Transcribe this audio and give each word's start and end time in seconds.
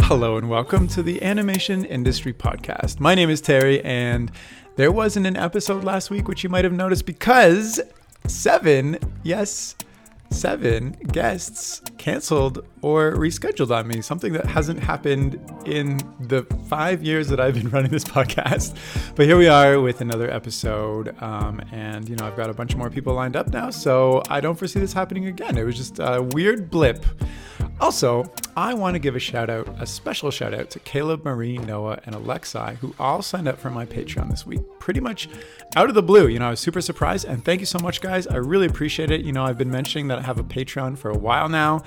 Hello 0.00 0.36
and 0.36 0.50
welcome 0.50 0.88
to 0.88 1.04
the 1.04 1.22
Animation 1.22 1.84
Industry 1.84 2.32
Podcast. 2.32 2.98
My 2.98 3.14
name 3.14 3.30
is 3.30 3.40
Terry, 3.40 3.80
and 3.84 4.32
there 4.74 4.90
wasn't 4.90 5.28
an 5.28 5.36
episode 5.36 5.84
last 5.84 6.10
week, 6.10 6.26
which 6.26 6.42
you 6.42 6.50
might 6.50 6.64
have 6.64 6.72
noticed 6.72 7.06
because 7.06 7.80
seven, 8.26 8.98
yes, 9.22 9.76
seven 10.30 10.96
guests 11.12 11.80
canceled 11.96 12.66
or 12.82 13.12
rescheduled 13.12 13.70
on 13.70 13.86
me, 13.86 14.00
something 14.00 14.32
that 14.32 14.46
hasn't 14.46 14.80
happened 14.80 15.38
in 15.64 15.98
the 16.18 16.42
five 16.68 17.04
years 17.04 17.28
that 17.28 17.38
I've 17.38 17.54
been 17.54 17.70
running 17.70 17.92
this 17.92 18.02
podcast. 18.02 18.74
But 19.14 19.26
here 19.26 19.36
we 19.36 19.46
are 19.46 19.80
with 19.80 20.00
another 20.00 20.28
episode. 20.28 21.14
Um, 21.22 21.60
and, 21.70 22.08
you 22.08 22.16
know, 22.16 22.26
I've 22.26 22.36
got 22.36 22.50
a 22.50 22.54
bunch 22.54 22.74
more 22.74 22.90
people 22.90 23.14
lined 23.14 23.36
up 23.36 23.52
now, 23.52 23.70
so 23.70 24.24
I 24.28 24.40
don't 24.40 24.56
foresee 24.56 24.80
this 24.80 24.92
happening 24.92 25.26
again. 25.26 25.56
It 25.56 25.62
was 25.62 25.76
just 25.76 26.00
a 26.00 26.20
weird 26.20 26.68
blip. 26.68 27.04
Also, 27.80 28.30
I 28.56 28.74
want 28.74 28.94
to 28.94 28.98
give 28.98 29.16
a 29.16 29.18
shout 29.18 29.48
out, 29.48 29.66
a 29.80 29.86
special 29.86 30.30
shout 30.30 30.52
out 30.52 30.68
to 30.70 30.78
Caleb, 30.80 31.24
Marie, 31.24 31.56
Noah, 31.56 31.98
and 32.04 32.14
Alexi, 32.14 32.76
who 32.76 32.94
all 32.98 33.22
signed 33.22 33.48
up 33.48 33.58
for 33.58 33.70
my 33.70 33.86
Patreon 33.86 34.30
this 34.30 34.44
week. 34.44 34.60
Pretty 34.78 35.00
much 35.00 35.28
out 35.76 35.88
of 35.88 35.94
the 35.94 36.02
blue. 36.02 36.28
You 36.28 36.38
know, 36.38 36.48
I 36.48 36.50
was 36.50 36.60
super 36.60 36.82
surprised. 36.82 37.24
And 37.24 37.42
thank 37.42 37.60
you 37.60 37.66
so 37.66 37.78
much, 37.78 38.02
guys. 38.02 38.26
I 38.26 38.36
really 38.36 38.66
appreciate 38.66 39.10
it. 39.10 39.22
You 39.22 39.32
know, 39.32 39.44
I've 39.44 39.56
been 39.56 39.70
mentioning 39.70 40.08
that 40.08 40.18
I 40.18 40.22
have 40.22 40.38
a 40.38 40.44
Patreon 40.44 40.98
for 40.98 41.10
a 41.10 41.16
while 41.16 41.48
now. 41.48 41.82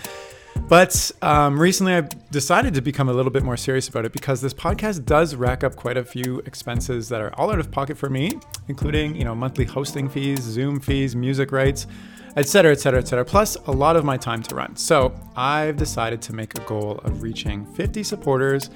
But 0.67 1.11
um, 1.21 1.59
recently, 1.59 1.93
I've 1.93 2.31
decided 2.31 2.73
to 2.73 2.81
become 2.81 3.09
a 3.09 3.13
little 3.13 3.31
bit 3.31 3.43
more 3.43 3.57
serious 3.57 3.87
about 3.87 4.05
it 4.05 4.13
because 4.13 4.41
this 4.41 4.53
podcast 4.53 5.05
does 5.05 5.35
rack 5.35 5.63
up 5.63 5.75
quite 5.75 5.97
a 5.97 6.03
few 6.03 6.39
expenses 6.39 7.09
that 7.09 7.21
are 7.21 7.33
all 7.37 7.51
out 7.51 7.59
of 7.59 7.69
pocket 7.71 7.97
for 7.97 8.09
me, 8.09 8.31
including 8.67 9.15
you 9.15 9.25
know 9.25 9.35
monthly 9.35 9.65
hosting 9.65 10.09
fees, 10.09 10.41
Zoom 10.41 10.79
fees, 10.79 11.15
music 11.15 11.51
rights, 11.51 11.87
etc., 12.35 12.71
etc., 12.71 12.99
etc. 12.99 13.25
Plus 13.25 13.55
a 13.67 13.71
lot 13.71 13.95
of 13.95 14.03
my 14.03 14.17
time 14.17 14.43
to 14.43 14.55
run. 14.55 14.75
So 14.75 15.13
I've 15.35 15.77
decided 15.77 16.21
to 16.23 16.33
make 16.33 16.57
a 16.57 16.61
goal 16.61 16.99
of 17.03 17.21
reaching 17.21 17.65
50 17.65 18.03
supporters 18.03 18.69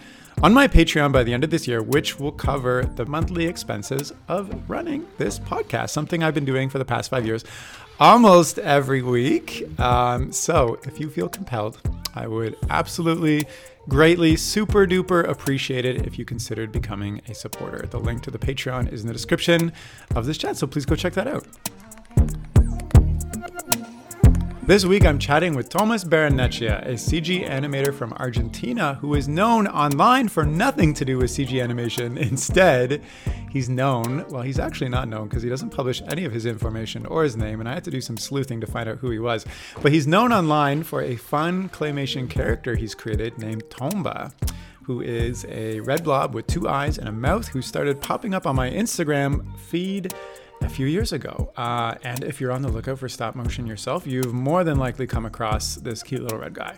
on 0.44 0.54
my 0.54 0.68
Patreon 0.68 1.12
by 1.12 1.24
the 1.24 1.34
end 1.34 1.44
of 1.44 1.50
this 1.50 1.68
year, 1.68 1.82
which 1.82 2.20
will 2.20 2.32
cover 2.32 2.84
the 2.96 3.06
monthly 3.06 3.48
expenses 3.48 4.14
of 4.28 4.70
running 4.70 5.08
this 5.18 5.40
podcast, 5.40 5.90
something 5.90 6.24
I've 6.24 6.36
been 6.36 6.46
doing 6.46 6.70
for 6.70 6.78
the 6.78 6.86
past 6.86 7.10
five 7.10 7.26
years 7.26 7.44
almost 8.00 8.60
every 8.60 9.02
week. 9.02 9.68
Um, 9.80 10.32
so 10.32 10.80
if 10.84 11.00
you 11.00 11.10
feel 11.10 11.28
compelled, 11.30 11.82
I 12.14 12.28
would 12.28 12.56
absolutely 12.70 13.48
greatly, 13.90 14.36
super 14.36 14.86
duper 14.86 15.28
appreciate 15.28 15.86
it 15.86 16.06
if 16.06 16.20
you 16.20 16.26
considered 16.26 16.72
becoming 16.72 17.22
a 17.28 17.34
supporter. 17.34 17.88
The 17.88 18.00
link 18.00 18.22
to 18.24 18.32
the 18.32 18.40
Patreon 18.40 18.92
is 18.92 19.02
in 19.02 19.08
the 19.08 19.14
description 19.14 19.72
of 20.16 20.26
this 20.26 20.38
chat, 20.38 20.58
so 20.58 20.68
please 20.68 20.86
go 20.86 20.96
check 20.96 21.14
that 21.14 21.28
out. 21.28 21.48
This 24.68 24.84
week, 24.84 25.06
I'm 25.06 25.18
chatting 25.18 25.56
with 25.56 25.70
Tomas 25.70 26.04
Barrenechea, 26.04 26.86
a 26.86 26.96
CG 26.96 27.50
animator 27.50 27.94
from 27.94 28.12
Argentina 28.12 28.96
who 28.96 29.16
is 29.16 29.30
known 29.30 29.66
online 29.66 30.28
for 30.28 30.46
nothing 30.46 30.94
to 30.96 31.06
do 31.06 31.18
with 31.18 31.32
CG 31.32 31.64
animation. 31.64 32.18
Instead, 32.18 33.02
he's 33.50 33.70
known, 33.70 34.26
well, 34.28 34.42
he's 34.42 34.60
actually 34.60 34.90
not 34.90 35.08
known 35.08 35.30
because 35.30 35.42
he 35.42 35.48
doesn't 35.48 35.70
publish 35.70 36.02
any 36.10 36.26
of 36.26 36.34
his 36.34 36.46
information 36.46 37.06
or 37.06 37.24
his 37.24 37.38
name, 37.38 37.62
and 37.62 37.70
I 37.70 37.76
had 37.76 37.86
to 37.86 37.92
do 37.92 38.02
some 38.02 38.18
sleuthing 38.18 38.60
to 38.60 38.68
find 38.68 38.90
out 38.90 38.98
who 38.98 39.10
he 39.10 39.20
was. 39.20 39.46
But 39.82 39.94
he's 39.94 40.06
known 40.06 40.34
online 40.34 40.84
for 40.84 41.02
a 41.02 41.16
fun 41.16 41.70
claymation 41.70 42.30
character 42.30 42.76
he's 42.76 42.94
created 42.94 43.38
named 43.38 43.64
Tomba 43.70 44.34
who 44.84 45.02
is 45.02 45.46
a 45.50 45.82
red 45.82 46.02
blob 46.02 46.34
with 46.34 46.48
two 46.48 46.66
eyes 46.66 46.98
and 46.98 47.10
a 47.10 47.12
mouth 47.12 47.50
who 47.50 47.62
started 47.62 48.00
popping 48.00 48.34
up 48.34 48.48
on 48.48 48.56
my 48.56 48.70
Instagram 48.70 49.46
feed 49.60 50.14
a 50.62 50.70
few 50.70 50.86
years 50.86 51.14
ago. 51.14 51.52
Uh, 51.56 51.96
and 52.04 52.24
if 52.24 52.42
you're 52.42 52.52
on 52.52 52.62
the 52.62 52.70
lookout 52.70 53.00
for 53.00 53.10
stop 53.10 53.36
motion 53.36 53.68
yourself, 53.68 54.08
you've 54.08 54.34
more 54.34 54.64
than 54.64 54.78
likely 54.78 55.08
come 55.08 55.26
across 55.26 55.76
this 55.76 56.04
cute 56.04 56.22
little 56.22 56.40
red 56.40 56.54
guy. 56.54 56.76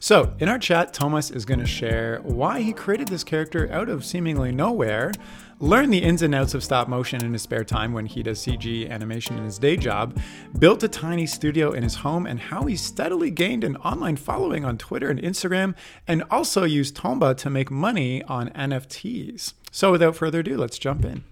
So, 0.00 0.34
in 0.40 0.48
our 0.48 0.58
chat, 0.58 0.92
Tomas 0.92 1.30
is 1.30 1.44
going 1.44 1.60
to 1.60 1.66
share 1.66 2.20
why 2.22 2.60
he 2.60 2.72
created 2.72 3.08
this 3.08 3.24
character 3.24 3.70
out 3.70 3.88
of 3.88 4.04
seemingly 4.04 4.50
nowhere, 4.50 5.12
learn 5.60 5.90
the 5.90 6.02
ins 6.02 6.22
and 6.22 6.34
outs 6.34 6.54
of 6.54 6.64
stop 6.64 6.88
motion 6.88 7.24
in 7.24 7.32
his 7.32 7.42
spare 7.42 7.62
time 7.62 7.92
when 7.92 8.06
he 8.06 8.22
does 8.22 8.44
CG 8.44 8.90
animation 8.90 9.38
in 9.38 9.44
his 9.44 9.58
day 9.58 9.76
job, 9.76 10.18
built 10.58 10.82
a 10.82 10.88
tiny 10.88 11.26
studio 11.26 11.70
in 11.70 11.84
his 11.84 11.94
home, 11.96 12.26
and 12.26 12.40
how 12.40 12.64
he 12.64 12.74
steadily 12.74 13.30
gained 13.30 13.62
an 13.62 13.76
online 13.76 14.16
following 14.16 14.64
on 14.64 14.76
Twitter 14.76 15.08
and 15.08 15.20
Instagram, 15.20 15.74
and 16.08 16.24
also 16.30 16.64
used 16.64 16.96
Tomba 16.96 17.36
to 17.36 17.48
make 17.48 17.70
money 17.70 18.24
on 18.24 18.48
NFTs. 18.50 19.54
So, 19.70 19.92
without 19.92 20.16
further 20.16 20.40
ado, 20.40 20.56
let's 20.56 20.78
jump 20.78 21.04
in. 21.04 21.22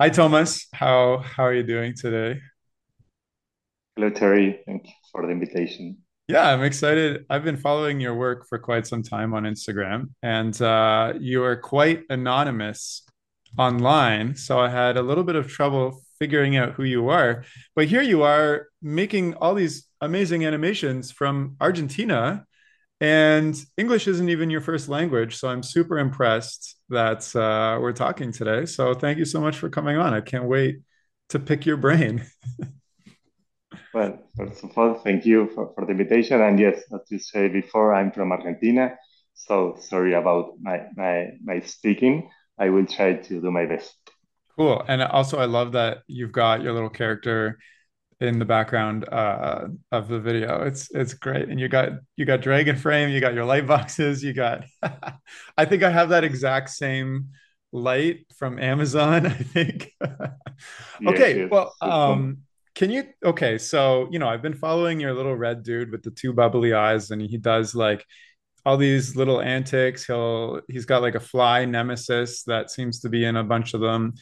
Hi, 0.00 0.08
Tomas. 0.08 0.66
How 0.72 1.18
how 1.18 1.44
are 1.44 1.52
you 1.52 1.62
doing 1.62 1.92
today? 1.94 2.40
Hello, 3.96 4.08
Terry. 4.08 4.60
Thank 4.64 4.86
you 4.86 4.94
for 5.12 5.26
the 5.26 5.28
invitation. 5.30 5.98
Yeah, 6.26 6.48
I'm 6.48 6.62
excited. 6.62 7.26
I've 7.28 7.44
been 7.44 7.58
following 7.58 8.00
your 8.00 8.14
work 8.14 8.46
for 8.48 8.58
quite 8.58 8.86
some 8.86 9.02
time 9.02 9.34
on 9.34 9.42
Instagram, 9.42 10.06
and 10.22 10.58
uh, 10.62 11.12
you 11.20 11.44
are 11.44 11.54
quite 11.54 12.04
anonymous 12.08 13.02
online. 13.58 14.36
So 14.36 14.58
I 14.58 14.70
had 14.70 14.96
a 14.96 15.02
little 15.02 15.22
bit 15.22 15.36
of 15.36 15.48
trouble 15.48 16.00
figuring 16.18 16.56
out 16.56 16.72
who 16.72 16.84
you 16.84 17.10
are. 17.10 17.44
But 17.76 17.88
here 17.88 18.00
you 18.00 18.22
are 18.22 18.68
making 18.80 19.34
all 19.34 19.54
these 19.54 19.86
amazing 20.00 20.46
animations 20.46 21.12
from 21.12 21.56
Argentina 21.60 22.46
and 23.00 23.56
English 23.78 24.06
isn't 24.06 24.28
even 24.28 24.50
your 24.50 24.60
first 24.60 24.88
language. 24.88 25.36
So 25.36 25.48
I'm 25.48 25.62
super 25.62 25.98
impressed 25.98 26.76
that 26.90 27.34
uh, 27.34 27.80
we're 27.80 27.92
talking 27.92 28.30
today. 28.30 28.66
So 28.66 28.92
thank 28.92 29.18
you 29.18 29.24
so 29.24 29.40
much 29.40 29.56
for 29.56 29.70
coming 29.70 29.96
on. 29.96 30.12
I 30.12 30.20
can't 30.20 30.44
wait 30.44 30.80
to 31.30 31.38
pick 31.38 31.64
your 31.64 31.78
brain. 31.78 32.26
well, 33.94 34.18
first 34.36 34.64
of 34.64 34.76
all, 34.76 34.94
thank 34.94 35.24
you 35.24 35.48
for, 35.54 35.72
for 35.74 35.86
the 35.86 35.92
invitation. 35.92 36.42
And 36.42 36.58
yes, 36.58 36.82
as 36.92 37.00
you 37.08 37.18
said 37.18 37.52
before, 37.54 37.94
I'm 37.94 38.12
from 38.12 38.32
Argentina. 38.32 38.96
So 39.32 39.78
sorry 39.80 40.12
about 40.12 40.52
my, 40.60 40.82
my, 40.94 41.28
my 41.42 41.60
speaking. 41.60 42.28
I 42.58 42.68
will 42.68 42.84
try 42.84 43.14
to 43.14 43.40
do 43.40 43.50
my 43.50 43.64
best. 43.64 43.94
Cool. 44.56 44.84
And 44.86 45.00
also, 45.00 45.38
I 45.38 45.46
love 45.46 45.72
that 45.72 46.02
you've 46.06 46.32
got 46.32 46.60
your 46.60 46.74
little 46.74 46.90
character 46.90 47.58
in 48.20 48.38
the 48.38 48.44
background 48.44 49.08
uh, 49.10 49.68
of 49.90 50.08
the 50.08 50.20
video. 50.20 50.62
It's 50.62 50.90
it's 50.90 51.14
great, 51.14 51.48
and 51.48 51.58
you 51.58 51.68
got 51.68 51.90
you 52.16 52.26
got 52.26 52.40
Dragonframe, 52.40 53.12
you 53.12 53.20
got 53.20 53.34
your 53.34 53.44
light 53.44 53.66
boxes, 53.66 54.22
you 54.22 54.32
got. 54.32 54.64
I 55.56 55.64
think 55.64 55.82
I 55.82 55.90
have 55.90 56.10
that 56.10 56.24
exact 56.24 56.70
same 56.70 57.28
light 57.72 58.26
from 58.36 58.58
Amazon. 58.58 59.26
I 59.26 59.30
think. 59.30 59.92
okay, 61.06 61.40
yes, 61.40 61.50
well, 61.50 61.74
um, 61.80 62.38
can 62.74 62.90
you? 62.90 63.04
Okay, 63.24 63.58
so 63.58 64.08
you 64.10 64.18
know, 64.18 64.28
I've 64.28 64.42
been 64.42 64.54
following 64.54 65.00
your 65.00 65.14
little 65.14 65.36
red 65.36 65.62
dude 65.62 65.90
with 65.90 66.02
the 66.02 66.10
two 66.10 66.32
bubbly 66.32 66.74
eyes, 66.74 67.10
and 67.10 67.22
he 67.22 67.38
does 67.38 67.74
like 67.74 68.04
all 68.66 68.76
these 68.76 69.16
little 69.16 69.40
antics. 69.40 70.04
He'll 70.04 70.60
he's 70.68 70.84
got 70.84 71.02
like 71.02 71.14
a 71.14 71.20
fly 71.20 71.64
nemesis 71.64 72.42
that 72.44 72.70
seems 72.70 73.00
to 73.00 73.08
be 73.08 73.24
in 73.24 73.36
a 73.36 73.44
bunch 73.44 73.72
of 73.72 73.80
them. 73.80 74.14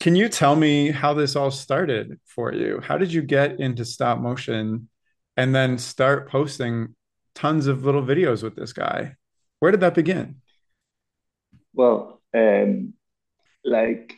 Can 0.00 0.16
you 0.16 0.30
tell 0.30 0.56
me 0.56 0.90
how 0.90 1.12
this 1.12 1.36
all 1.36 1.50
started 1.50 2.18
for 2.24 2.54
you? 2.54 2.80
How 2.82 2.96
did 2.96 3.12
you 3.12 3.20
get 3.20 3.60
into 3.60 3.84
stop 3.84 4.18
motion 4.18 4.88
and 5.36 5.54
then 5.54 5.76
start 5.76 6.26
posting 6.30 6.94
tons 7.34 7.66
of 7.66 7.84
little 7.84 8.02
videos 8.02 8.42
with 8.42 8.56
this 8.56 8.72
guy? 8.72 9.16
Where 9.58 9.70
did 9.70 9.80
that 9.80 9.94
begin? 9.94 10.36
Well, 11.74 12.22
um, 12.34 12.94
like 13.62 14.14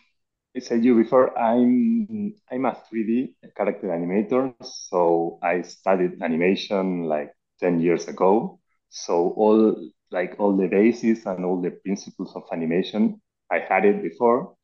I 0.57 0.61
said 0.61 0.85
you 0.85 0.95
before, 0.95 1.37
I'm 1.37 2.35
I'm 2.49 2.65
a 2.65 2.79
3D 2.89 3.35
character 3.57 3.89
animator, 3.89 4.55
so 4.63 5.41
I 5.43 5.63
studied 5.63 6.23
animation 6.23 7.07
like 7.07 7.35
10 7.59 7.81
years 7.81 8.07
ago. 8.07 8.61
So 8.91 9.31
all 9.37 9.91
like 10.13 10.37
all 10.39 10.57
the 10.57 10.69
bases 10.69 11.27
and 11.27 11.45
all 11.45 11.61
the 11.61 11.73
principles 11.73 12.37
of 12.37 12.45
animation, 12.53 13.21
I 13.51 13.59
had 13.59 13.85
it 13.85 14.01
before 14.01 14.55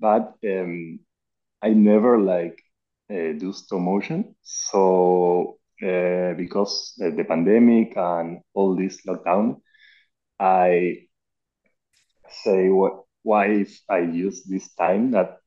but 0.00 0.34
um, 0.44 1.00
I 1.62 1.70
never 1.70 2.18
like 2.18 2.58
uh, 3.10 3.32
do 3.38 3.52
stop 3.52 3.80
motion. 3.80 4.34
So 4.42 5.58
uh, 5.82 6.34
because 6.34 6.94
the 6.98 7.24
pandemic 7.28 7.96
and 7.96 8.40
all 8.54 8.76
this 8.76 9.04
lockdown, 9.06 9.60
I 10.40 11.06
say 12.42 12.68
what 12.70 13.04
why 13.22 13.46
if 13.46 13.80
I 13.88 13.98
use 13.98 14.44
this 14.44 14.74
time 14.74 15.10
that 15.12 15.38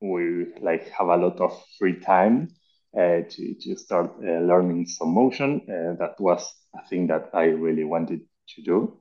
we 0.00 0.46
like 0.60 0.88
have 0.90 1.08
a 1.08 1.16
lot 1.16 1.40
of 1.40 1.52
free 1.78 2.00
time 2.00 2.48
uh, 2.96 3.22
to, 3.28 3.54
to 3.60 3.76
start 3.76 4.10
uh, 4.22 4.40
learning 4.40 4.86
stop 4.86 5.08
motion. 5.08 5.60
Uh, 5.68 5.94
that 5.98 6.14
was 6.20 6.42
a 6.74 6.86
thing 6.88 7.06
that 7.08 7.30
I 7.34 7.44
really 7.44 7.84
wanted 7.84 8.20
to 8.54 8.62
do. 8.62 8.98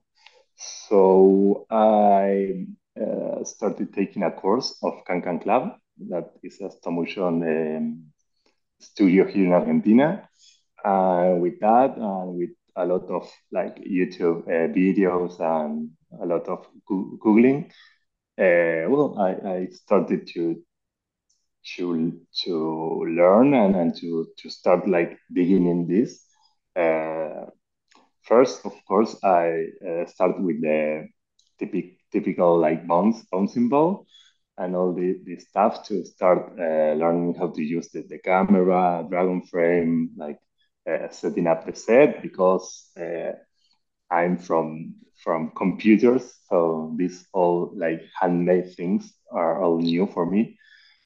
So 0.87 1.65
I 1.69 2.65
uh, 2.99 3.43
started 3.43 3.93
taking 3.93 4.23
a 4.23 4.31
course 4.31 4.77
of 4.83 5.03
Can 5.05 5.39
Club, 5.39 5.77
that 6.09 6.31
is 6.43 6.59
a 6.61 6.69
stop 6.69 6.93
motion 6.93 7.43
um, 7.43 8.05
studio 8.79 9.25
here 9.25 9.45
in 9.45 9.53
Argentina. 9.53 10.27
Uh, 10.83 11.35
with 11.39 11.59
that, 11.61 11.95
and 11.95 12.35
with 12.35 12.49
a 12.75 12.85
lot 12.85 13.09
of 13.09 13.31
like 13.51 13.77
YouTube 13.83 14.43
uh, 14.47 14.67
videos 14.73 15.39
and 15.39 15.91
a 16.21 16.25
lot 16.25 16.47
of 16.49 16.67
googling, 16.89 17.71
uh, 18.37 18.89
well, 18.89 19.15
I, 19.17 19.49
I 19.49 19.67
started 19.71 20.27
to 20.33 20.61
to 21.77 22.19
to 22.43 23.05
learn 23.07 23.53
and, 23.53 23.75
and 23.75 23.95
to 23.95 24.27
to 24.37 24.49
start 24.49 24.87
like 24.89 25.17
digging 25.31 25.67
in 25.67 25.87
this. 25.87 26.25
Uh, 26.75 27.45
first, 28.23 28.65
of 28.65 28.73
course, 28.85 29.15
I 29.23 29.67
uh, 29.87 30.05
start 30.07 30.41
with 30.41 30.61
the 30.61 31.07
typical, 31.59 31.91
typical 32.13 32.59
like 32.59 32.87
bounce, 32.87 33.25
bouncing 33.31 33.69
ball 33.69 34.07
and 34.59 34.75
all 34.75 34.93
the, 34.93 35.19
the 35.25 35.37
stuff 35.39 35.85
to 35.87 36.05
start 36.05 36.53
uh, 36.59 36.93
learning 36.93 37.35
how 37.39 37.49
to 37.49 37.63
use 37.63 37.89
the, 37.91 38.03
the 38.09 38.19
camera, 38.19 39.05
Dragonframe, 39.11 40.09
like 40.17 40.39
uh, 40.89 41.09
setting 41.11 41.47
up 41.47 41.65
the 41.65 41.75
set 41.75 42.21
because 42.23 42.91
uh, 42.99 43.33
I'm 44.11 44.37
from 44.37 44.95
from 45.23 45.51
computers, 45.55 46.33
so 46.49 46.93
these 46.97 47.27
all 47.33 47.73
like 47.75 48.01
handmade 48.19 48.75
things 48.75 49.13
are 49.31 49.61
all 49.63 49.79
new 49.79 50.07
for 50.07 50.25
me, 50.25 50.57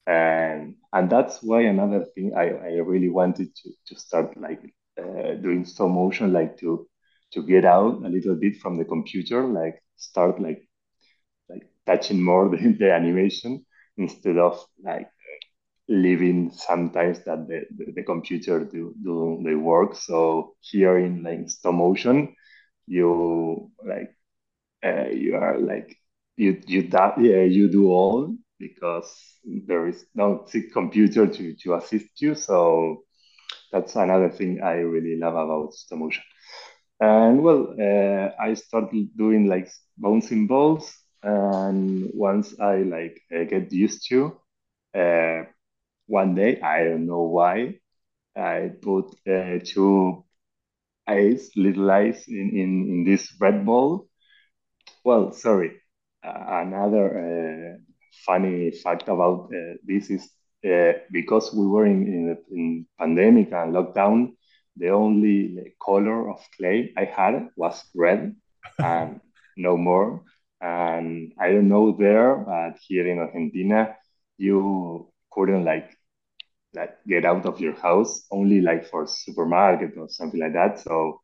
and 0.07 0.75
and 0.93 1.09
that's 1.09 1.41
why 1.43 1.61
another 1.61 2.05
thing 2.15 2.33
I, 2.35 2.49
I 2.49 2.71
really 2.91 3.09
wanted 3.09 3.55
to 3.55 3.71
to 3.87 3.99
start 3.99 4.37
like 4.37 4.61
uh, 4.99 5.35
doing 5.41 5.65
stop 5.65 5.89
motion, 5.91 6.33
like 6.33 6.57
to 6.59 6.87
to 7.33 7.43
get 7.43 7.65
out 7.65 8.03
a 8.05 8.09
little 8.09 8.35
bit 8.35 8.57
from 8.57 8.77
the 8.77 8.85
computer, 8.85 9.43
like 9.45 9.81
start 9.97 10.41
like 10.41 10.66
touching 11.87 12.23
more 12.23 12.49
the, 12.51 12.75
the 12.79 12.93
animation 12.93 13.65
instead 13.97 14.37
of 14.37 14.63
like 14.83 15.09
leaving 15.89 16.51
sometimes 16.51 17.19
that 17.25 17.47
the, 17.47 17.63
the, 17.77 17.93
the, 17.93 18.03
computer 18.03 18.65
do, 18.65 18.93
do 19.03 19.41
the 19.45 19.55
work. 19.55 19.95
So 19.95 20.55
here 20.61 20.97
in 20.99 21.23
like 21.23 21.49
stop 21.49 21.75
motion, 21.75 22.35
you 22.87 23.71
like 23.85 24.11
uh, 24.85 25.09
you 25.09 25.35
are 25.35 25.57
like 25.59 25.95
you 26.37 26.61
you 26.67 26.87
that 26.89 27.19
yeah 27.19 27.43
you 27.43 27.69
do 27.69 27.87
all 27.91 28.35
because 28.59 29.11
there 29.67 29.87
is 29.87 30.05
no 30.15 30.45
computer 30.73 31.27
to 31.27 31.55
to 31.63 31.75
assist 31.75 32.21
you. 32.21 32.35
So 32.35 33.03
that's 33.71 33.95
another 33.95 34.29
thing 34.29 34.61
I 34.63 34.75
really 34.77 35.17
love 35.17 35.35
about 35.35 35.73
stop 35.73 35.99
motion. 35.99 36.23
And 36.99 37.43
well, 37.43 37.75
uh, 37.79 38.31
I 38.41 38.53
started 38.55 39.09
doing 39.17 39.47
like 39.47 39.69
bouncing 39.97 40.47
balls, 40.47 40.93
and 41.23 42.09
once 42.13 42.59
I 42.59 42.77
like 42.77 43.21
uh, 43.35 43.43
get 43.43 43.71
used 43.71 44.07
to, 44.09 44.39
uh, 44.95 45.43
one 46.07 46.35
day 46.35 46.61
I 46.61 46.83
don't 46.83 47.05
know 47.07 47.23
why 47.23 47.79
I 48.35 48.71
put 48.81 49.15
uh, 49.27 49.59
two 49.63 50.23
eyes, 51.07 51.51
little 51.55 51.89
eyes 51.91 52.25
in, 52.27 52.49
in, 52.51 52.87
in 52.89 53.03
this 53.05 53.33
red 53.39 53.65
ball. 53.65 54.07
Well, 55.03 55.31
sorry. 55.31 55.81
Another 56.23 57.07
uh, 57.17 57.77
funny 58.25 58.71
fact 58.71 59.07
about 59.07 59.49
uh, 59.53 59.75
this 59.85 60.09
is 60.09 60.29
uh, 60.65 60.93
because 61.11 61.53
we 61.53 61.65
were 61.65 61.85
in, 61.85 62.03
in, 62.07 62.37
in 62.51 62.85
pandemic 62.99 63.51
and 63.53 63.73
lockdown, 63.73 64.33
the 64.75 64.89
only 64.89 65.73
color 65.81 66.29
of 66.29 66.45
clay 66.57 66.93
I 66.97 67.05
had 67.05 67.49
was 67.55 67.83
red 67.95 68.35
and 68.79 69.21
no 69.55 69.77
more. 69.77 70.23
And 70.61 71.33
I 71.39 71.51
don't 71.51 71.69
know 71.69 71.91
there, 71.97 72.35
but 72.37 72.79
here 72.87 73.07
in 73.07 73.19
Argentina, 73.19 73.95
you 74.37 75.11
couldn't 75.31 75.65
like 75.65 75.91
like 76.73 76.95
get 77.07 77.25
out 77.25 77.45
of 77.45 77.59
your 77.59 77.73
house 77.73 78.25
only 78.31 78.61
like 78.61 78.87
for 78.89 79.07
supermarket 79.07 79.97
or 79.97 80.09
something 80.09 80.39
like 80.39 80.53
that. 80.53 80.79
So 80.79 81.21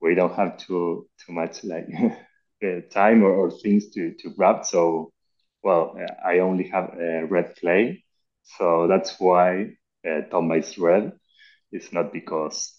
we 0.00 0.14
don't 0.14 0.34
have 0.34 0.58
too 0.58 1.08
too 1.24 1.32
much 1.32 1.64
like 1.64 1.86
time 2.92 3.22
or, 3.22 3.32
or, 3.32 3.50
things 3.50 3.90
to 3.90 4.14
to 4.20 4.30
grab. 4.30 4.64
So 4.64 5.12
well, 5.62 5.96
I 6.24 6.38
only 6.40 6.68
have 6.68 6.90
uh, 6.94 7.26
red 7.26 7.56
clay, 7.56 8.04
so 8.44 8.86
that's 8.88 9.18
why 9.18 9.72
uh, 10.06 10.22
Tomba 10.30 10.58
is 10.60 10.78
red. 10.78 11.12
It's 11.72 11.92
not 11.92 12.12
because 12.12 12.72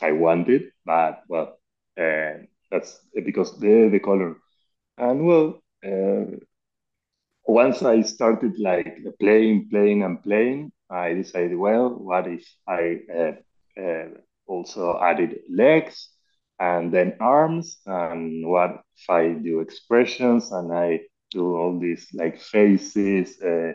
I 0.00 0.12
want 0.12 0.48
it, 0.48 0.72
but 0.86 1.22
well, 1.28 1.58
uh, 1.98 2.44
that's 2.70 2.98
because 3.24 3.58
the 3.60 3.88
the 3.90 4.00
color. 4.00 4.36
And 5.00 5.26
well, 5.26 5.62
uh, 5.84 6.36
once 7.46 7.82
I 7.82 8.02
started 8.02 8.58
like 8.58 8.98
playing, 9.20 9.68
playing, 9.70 10.02
and 10.02 10.22
playing, 10.22 10.72
I 10.90 11.14
decided, 11.14 11.56
well, 11.56 11.90
what 11.90 12.28
if 12.28 12.46
I 12.68 13.00
uh, 13.14 13.80
uh, 13.80 14.08
also 14.46 15.00
added 15.00 15.40
legs 15.50 16.10
and 16.60 16.92
then 16.92 17.16
arms, 17.20 17.78
and 17.86 18.46
what 18.46 18.82
if 18.96 19.10
I 19.10 19.32
do 19.32 19.60
expressions 19.60 20.52
and 20.52 20.72
I 20.72 21.00
do 21.30 21.56
all 21.56 21.80
these 21.80 22.06
like 22.14 22.40
faces, 22.40 23.40
uh, 23.42 23.72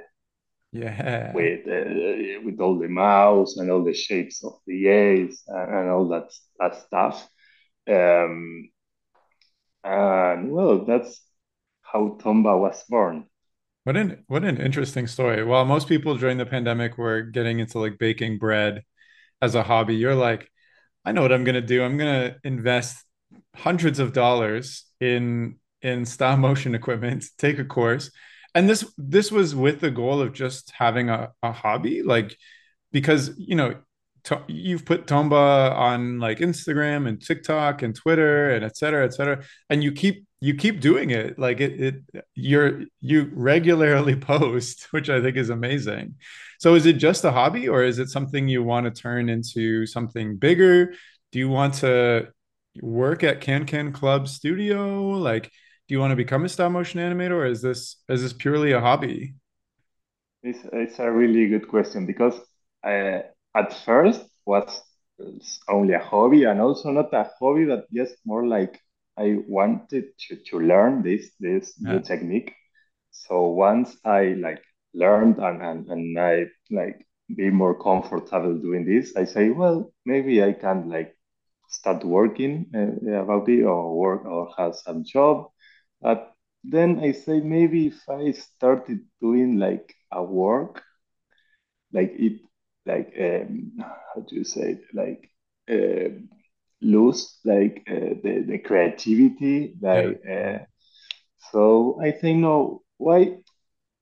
yeah, 0.71 1.33
with 1.33 1.68
uh, 1.68 2.42
with 2.45 2.60
all 2.62 2.80
the 2.80 2.89
mouths 2.89 3.57
and 3.57 3.71
all 3.71 3.83
the 3.83 3.94
shapes 3.94 4.44
of 4.44 4.54
the 4.68 4.88
A's 4.88 5.44
and, 5.48 5.74
and 5.75 5.89
all 5.89 6.07
that 6.10 6.31
that 6.60 6.75
stuff. 6.75 7.30
Um, 7.89 8.69
and 9.86 10.52
well, 10.52 10.84
that's 10.86 11.22
how 11.82 12.18
Tomba 12.20 12.60
was 12.60 12.84
born. 12.90 13.28
What 13.84 13.96
an 13.96 14.24
what 14.28 14.44
an 14.44 14.58
interesting 14.58 15.06
story. 15.08 15.44
While 15.44 15.66
most 15.66 15.88
people 15.88 16.18
during 16.18 16.38
the 16.40 16.46
pandemic 16.46 16.98
were 16.98 17.22
getting 17.22 17.60
into 17.60 17.80
like 17.80 18.00
baking 18.00 18.40
bread 18.40 18.84
as 19.42 19.54
a 19.54 19.64
hobby, 19.64 19.96
you're 19.96 20.16
like, 20.16 20.50
I 21.06 21.12
know 21.12 21.22
what 21.22 21.32
I'm 21.32 21.44
gonna 21.44 21.62
do. 21.62 21.84
I'm 21.84 21.98
gonna 21.98 22.38
invest 22.44 23.06
hundreds 23.56 24.00
of 24.00 24.12
dollars 24.12 24.86
in 25.00 25.60
in 25.84 26.06
stop 26.06 26.40
motion 26.40 26.74
equipment, 26.74 27.26
take 27.38 27.60
a 27.60 27.66
course. 27.66 28.10
And 28.56 28.68
this 28.68 28.92
this 28.98 29.31
was 29.31 29.54
with 29.54 29.81
the 29.81 29.92
goal 29.92 30.20
of 30.22 30.34
just 30.34 30.72
having 30.72 31.10
a, 31.10 31.31
a 31.44 31.52
hobby, 31.52 32.02
like 32.02 32.36
because 32.92 33.31
you 33.38 33.56
know 33.56 33.76
you've 34.48 34.86
put 34.86 35.07
Tomba 35.07 35.72
on 35.75 36.19
like 36.19 36.39
Instagram 36.39 37.07
and 37.07 37.22
TikTok 37.22 37.81
and 37.81 37.95
Twitter 37.95 38.51
and 38.51 38.63
et 38.63 38.77
cetera, 38.77 39.06
et 39.06 39.13
cetera, 39.13 39.44
and 39.69 39.83
you 39.83 39.92
keep 39.92 40.25
you 40.42 40.56
keep 40.56 40.80
doing 40.80 41.12
it. 41.12 41.38
Like 41.39 41.60
it, 41.62 41.81
it 41.81 42.25
you're 42.33 42.83
you 43.01 43.30
regularly 43.33 44.16
post 44.31 44.88
which 44.92 45.10
i 45.10 45.22
think 45.22 45.38
is 45.38 45.50
amazing. 45.50 46.16
So 46.60 46.75
is 46.75 46.86
it 46.86 46.94
just 46.94 47.24
a 47.24 47.31
hobby 47.31 47.68
or 47.68 47.83
is 47.83 48.00
it 48.00 48.10
something 48.10 48.48
you 48.48 48.63
want 48.63 48.86
to 48.86 49.01
turn 49.01 49.30
into 49.30 49.86
something 49.86 50.38
bigger? 50.38 50.94
Do 51.31 51.39
you 51.39 51.50
want 51.50 51.75
to 51.75 52.30
work 52.81 53.24
at 53.24 53.42
can 53.42 53.66
can 53.66 53.92
club 53.92 54.28
studio? 54.28 55.10
Like 55.10 55.51
do 55.88 55.94
you 55.94 56.00
want 56.00 56.12
to 56.12 56.16
become 56.16 56.45
a 56.45 56.50
stop 56.50 56.71
motion 56.71 57.00
animator 57.00 57.31
or 57.31 57.45
is 57.45 57.62
this 57.62 57.98
is 58.10 58.21
this 58.21 58.33
purely 58.33 58.71
a 58.71 58.80
hobby? 58.80 59.36
It's, 60.42 60.60
it's 60.74 61.00
a 61.00 61.12
really 61.12 61.48
good 61.48 61.68
question 61.68 62.06
because 62.06 62.39
uh, 62.83 63.21
at 63.56 63.74
first 63.86 64.22
was 64.46 64.81
only 65.69 65.94
a 65.94 66.00
hobby 66.00 66.44
and 66.44 66.60
also 66.60 66.92
not 66.92 67.13
a 67.13 67.30
hobby 67.40 67.66
but 67.66 67.86
just 67.94 68.16
more 68.26 68.45
like 68.45 68.80
I 69.18 69.38
wanted 69.47 70.06
to, 70.28 70.35
to 70.47 70.59
learn 70.59 71.02
this 71.02 71.31
this 71.40 71.74
yeah. 71.80 71.94
new 71.94 72.00
technique. 72.02 72.54
So 73.12 73.47
once 73.47 73.97
I 74.04 74.35
like 74.40 74.62
learned 74.94 75.38
and, 75.38 75.62
and, 75.62 75.88
and 75.88 76.19
I 76.19 76.45
like 76.69 77.06
be 77.33 77.50
more 77.50 77.81
comfortable 77.81 78.57
doing 78.57 78.85
this, 78.85 79.16
I 79.16 79.24
say, 79.26 79.50
well, 79.50 79.94
maybe 80.06 80.44
I 80.44 80.54
can 80.54 80.90
like 80.90 81.16
start 81.69 82.04
working 82.04 82.68
uh, 82.76 83.12
about 83.21 83.47
it 83.50 83.64
or 83.64 83.97
work 83.97 84.26
or 84.26 84.54
have 84.57 84.76
some 84.76 85.04
job. 85.06 85.47
But 86.02 86.33
then 86.64 87.00
I 87.00 87.14
say 87.14 87.40
maybe 87.40 87.88
if 87.88 88.09
I 88.09 88.31
started 88.31 89.00
doing 89.21 89.59
like 89.59 89.95
a 90.12 90.24
work, 90.24 90.83
like 91.94 92.14
it, 92.18 92.42
like 92.85 93.13
um, 93.19 93.71
how 93.77 94.21
do 94.21 94.35
you 94.35 94.44
say 94.44 94.77
it, 94.77 94.81
like 94.94 95.30
uh, 95.69 96.09
lose 96.81 97.39
like 97.44 97.83
uh, 97.89 98.15
the, 98.23 98.44
the 98.47 98.57
creativity 98.59 99.75
like 99.81 100.21
yeah. 100.25 100.59
uh, 100.61 100.65
so 101.51 101.99
i 102.01 102.11
think 102.11 102.39
no 102.39 102.81
why 102.97 103.37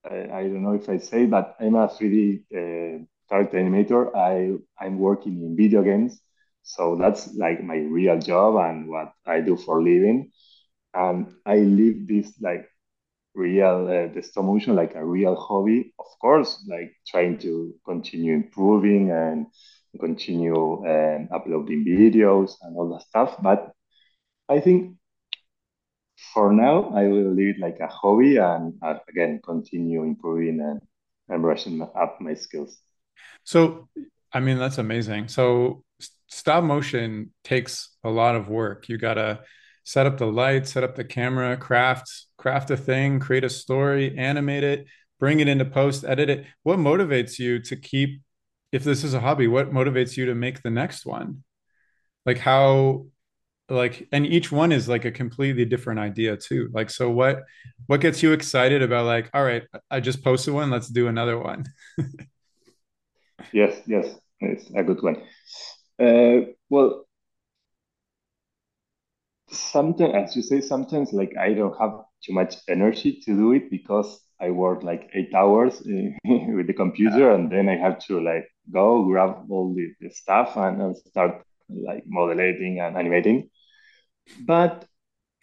I, 0.10 0.16
I, 0.16 0.44
don't 0.44 0.64
know 0.64 0.74
if 0.74 0.90
i 0.90 0.98
say 0.98 1.26
but 1.26 1.56
i'm 1.60 1.76
a 1.76 1.88
3d 1.88 2.44
uh, 2.54 3.06
character 3.30 3.58
animator. 3.58 4.14
I 4.16 4.58
i'm 4.84 5.00
working 5.00 5.42
in 5.42 5.56
video 5.56 5.82
games 5.82 6.20
so 6.64 6.96
that's 6.96 7.34
like 7.36 7.64
my 7.64 7.78
real 7.78 8.20
job 8.20 8.56
and 8.58 8.88
what 8.90 9.14
i 9.26 9.42
do 9.42 9.56
for 9.56 9.82
living. 9.82 10.32
And 10.94 11.34
i 11.46 11.58
live 11.58 12.08
this 12.08 12.34
like 12.42 12.68
real 13.36 13.88
uh, 13.88 14.14
the 14.14 14.22
stop 14.22 14.46
motion 14.46 14.76
like 14.76 14.94
a 14.96 15.04
real 15.04 15.36
hobby 15.36 15.94
of 16.00 16.06
course 16.22 16.64
like 16.68 16.94
trying 17.08 17.38
to 17.38 17.74
continue 17.86 18.34
improving 18.34 19.10
and 19.12 19.48
continue 20.00 20.86
um, 20.88 21.30
uploading 21.32 21.86
videos 21.86 22.54
and 22.62 22.76
all 22.76 22.90
that 22.94 23.08
stuff. 23.08 23.36
But 23.42 23.72
I 24.50 24.60
think 24.60 24.98
for 26.34 26.52
now, 26.52 26.92
I 26.96 27.08
will 27.08 27.34
leave 27.34 27.56
it 27.56 27.62
like 27.62 27.80
a 27.80 27.88
hobby 27.88 28.38
and 28.38 28.74
uh, 28.82 29.00
again, 29.10 29.42
continue 29.44 30.04
improving 30.04 30.60
and, 30.62 30.82
and 31.30 31.42
brushing 31.42 31.82
up 31.82 32.20
my 32.22 32.34
skills. 32.34 32.78
So, 33.44 33.90
I 34.32 34.40
mean, 34.40 34.58
that's 34.58 34.78
amazing. 34.78 35.28
So, 35.28 35.84
stop 36.28 36.64
motion 36.64 37.32
takes 37.44 37.90
a 38.04 38.10
lot 38.10 38.36
of 38.36 38.48
work. 38.48 38.90
You 38.90 38.98
got 38.98 39.16
to 39.16 39.42
set 39.84 40.06
up 40.06 40.18
the 40.18 40.26
lights, 40.26 40.72
set 40.72 40.84
up 40.84 40.96
the 40.96 41.04
camera, 41.04 41.58
craft, 41.58 42.10
craft 42.44 42.70
a 42.72 42.78
thing, 42.78 43.22
create 43.22 43.46
a 43.46 43.50
story, 43.50 44.18
animate 44.18 44.66
it, 44.66 44.86
bring 45.18 45.40
it 45.40 45.48
into 45.48 45.64
post, 45.64 46.04
edit 46.04 46.30
it. 46.30 46.46
What 46.64 46.78
motivates 46.78 47.40
you 47.40 47.60
to 47.62 47.76
keep 47.78 48.22
if 48.74 48.84
this 48.84 49.04
is 49.06 49.14
a 49.14 49.22
hobby, 49.22 49.48
what 49.48 49.72
motivates 49.72 50.18
you 50.18 50.26
to 50.26 50.36
make 50.36 50.62
the 50.62 50.70
next 50.70 51.06
one? 51.06 51.44
Like 52.26 52.40
how 52.40 53.06
like 53.70 54.10
and 54.12 54.26
each 54.26 54.52
one 54.52 54.74
is 54.74 54.90
like 54.90 55.06
a 55.06 55.12
completely 55.12 55.64
different 55.64 55.98
idea 55.98 56.36
too 56.36 56.70
like 56.74 56.90
so 56.90 57.10
what 57.10 57.44
what 57.88 58.02
gets 58.02 58.22
you 58.22 58.34
excited 58.34 58.82
about 58.84 59.06
like 59.06 59.30
all 59.34 59.42
right 59.42 59.64
i 59.90 60.02
just 60.02 60.22
posted 60.22 60.54
one 60.54 60.70
let's 60.70 60.90
do 60.90 61.08
another 61.08 61.40
one 61.40 61.64
yes 63.54 63.74
yes 63.88 64.06
it's 64.42 64.70
a 64.76 64.84
good 64.84 65.02
one 65.02 65.16
uh, 66.06 66.46
well 66.70 67.06
sometimes 69.50 70.14
as 70.14 70.36
you 70.36 70.42
say 70.42 70.60
sometimes 70.60 71.14
like 71.14 71.34
i 71.40 71.54
don't 71.54 71.80
have 71.80 72.02
too 72.24 72.34
much 72.34 72.56
energy 72.70 73.20
to 73.26 73.36
do 73.36 73.54
it 73.54 73.70
because 73.70 74.20
i 74.42 74.50
work 74.50 74.84
like 74.84 75.10
eight 75.14 75.34
hours 75.34 75.82
with 76.26 76.68
the 76.68 76.74
computer 76.74 77.32
and 77.32 77.52
then 77.52 77.70
i 77.70 77.76
have 77.76 78.00
to 78.00 78.20
like 78.20 78.48
go 78.72 79.04
grab 79.06 79.46
all 79.50 79.74
the, 79.76 79.88
the 80.02 80.10
stuff 80.10 80.56
and, 80.58 80.82
and 80.82 80.98
start 80.98 81.44
like 81.70 82.04
modeling 82.08 82.80
and 82.80 82.98
animating 82.98 83.50
but 84.40 84.86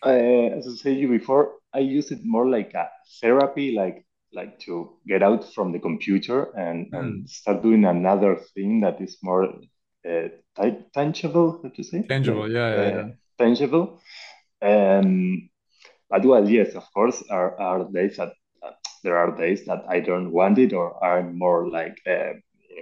uh, 0.04 0.10
as 0.10 0.66
I 0.66 0.74
said 0.76 0.96
you 0.98 1.08
before, 1.08 1.54
I 1.74 1.80
use 1.80 2.10
it 2.10 2.20
more 2.24 2.48
like 2.48 2.74
a 2.74 2.88
therapy, 3.20 3.72
like 3.72 4.04
like 4.32 4.60
to 4.60 4.96
get 5.06 5.22
out 5.22 5.52
from 5.54 5.72
the 5.72 5.78
computer 5.80 6.52
and 6.56 6.92
Mm. 6.92 6.98
and 7.00 7.30
start 7.30 7.62
doing 7.62 7.84
another 7.84 8.36
thing 8.54 8.80
that 8.80 9.00
is 9.00 9.18
more 9.22 9.44
uh, 10.08 10.28
ta- 10.56 10.84
tangible, 10.94 11.60
how 11.62 11.68
to 11.70 11.82
say, 11.82 12.02
tangible 12.08 12.50
yeah 12.50 12.70
yeah 12.74 12.82
uh, 12.82 12.90
yeah 12.96 13.08
tangible. 13.38 14.00
Um, 14.62 15.50
but 16.10 16.24
well, 16.24 16.48
yes, 16.48 16.74
of 16.74 16.84
course, 16.92 17.22
are 17.30 17.58
are 17.60 17.84
days 17.92 18.16
that 18.16 18.32
uh, 18.62 18.72
there 19.04 19.16
are 19.16 19.36
days 19.36 19.64
that 19.66 19.84
I 19.88 20.00
don't 20.00 20.32
want 20.32 20.58
it 20.58 20.72
or 20.72 21.02
I'm 21.04 21.38
more 21.38 21.68
like 21.70 21.96
uh, 22.06 22.34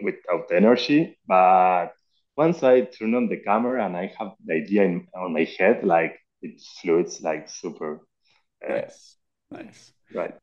without 0.03 0.51
energy. 0.53 1.19
But 1.27 1.93
once 2.37 2.63
I 2.63 2.83
turn 2.83 3.15
on 3.15 3.29
the 3.29 3.39
camera 3.39 3.85
and 3.85 3.97
I 3.97 4.13
have 4.19 4.33
the 4.45 4.55
idea 4.55 4.85
in, 4.85 5.07
on 5.15 5.33
my 5.35 5.47
head, 5.59 5.85
like 5.85 6.19
it 6.43 6.61
fluids 6.81 7.21
like 7.21 7.49
super, 7.51 8.01
uh, 8.69 8.75
nice 8.75 9.17
nice 9.51 9.93
right? 10.13 10.35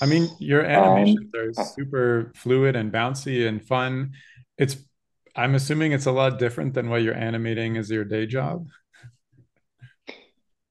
i 0.00 0.06
mean 0.06 0.28
your 0.38 0.64
animations 0.64 1.30
are 1.34 1.52
uh, 1.56 1.64
super 1.64 2.32
fluid 2.34 2.76
and 2.76 2.92
bouncy 2.92 3.46
and 3.46 3.64
fun 3.64 4.12
it's 4.58 4.76
i'm 5.36 5.54
assuming 5.54 5.92
it's 5.92 6.06
a 6.06 6.12
lot 6.12 6.38
different 6.38 6.74
than 6.74 6.88
what 6.88 7.02
you're 7.02 7.14
animating 7.14 7.76
as 7.76 7.90
your 7.90 8.04
day 8.04 8.26
job 8.26 8.66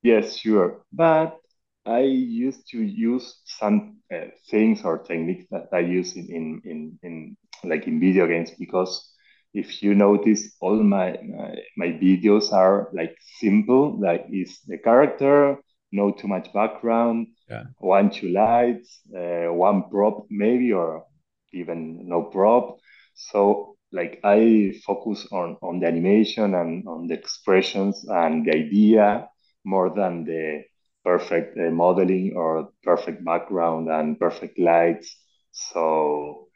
Yes, 0.01 0.38
sure. 0.38 0.84
But 0.92 1.39
I 1.86 2.02
used 2.02 2.68
to 2.70 2.82
use 2.82 3.42
some 3.46 3.98
uh, 4.13 4.28
things 4.50 4.84
or 4.84 5.00
techniques 5.00 5.46
that 5.52 5.68
I 5.74 5.80
use 5.80 6.16
in, 6.16 6.28
in, 6.30 6.62
in, 6.66 7.00
in 7.04 7.38
like 7.63 7.88
in 7.88 8.00
video 8.00 8.28
games 8.28 8.52
because 8.58 9.10
if 9.54 9.84
you 9.84 9.94
notice, 9.94 10.56
all 10.62 10.82
my, 10.82 11.18
my 11.24 11.56
my 11.78 11.88
videos 11.88 12.52
are 12.52 12.90
like 12.94 13.16
simple. 13.40 14.00
Like 14.00 14.25
is 14.32 14.60
the 14.68 14.78
character, 14.80 15.58
no 15.92 16.12
too 16.12 16.28
much 16.28 16.52
background, 16.54 17.28
yeah 17.50 17.63
one 17.78 18.10
two 18.10 18.30
lights, 18.30 19.00
uh, 19.16 19.54
one 19.54 19.90
prop 19.90 20.25
maybe, 20.30 20.74
or 20.74 21.06
even 21.54 22.08
no 22.08 22.24
prop. 22.24 22.78
So 23.16 23.78
like 23.92 24.20
I 24.24 24.74
focus 24.86 25.28
on 25.32 25.58
on 25.62 25.80
the 25.80 25.88
animation 25.88 26.56
and 26.56 26.88
on 26.88 27.08
the 27.08 27.13
expressions 27.13 28.06
and 28.10 28.46
the 28.46 28.56
idea 28.56 29.30
more 29.66 29.92
than 29.94 30.25
the 30.25 30.63
perfect 31.03 31.57
uh, 31.57 31.69
modeling 31.72 32.33
or 32.36 32.69
perfect 32.83 33.24
background 33.24 33.89
and 33.89 34.19
perfect 34.19 34.60
lights. 34.60 35.15
So 35.51 36.48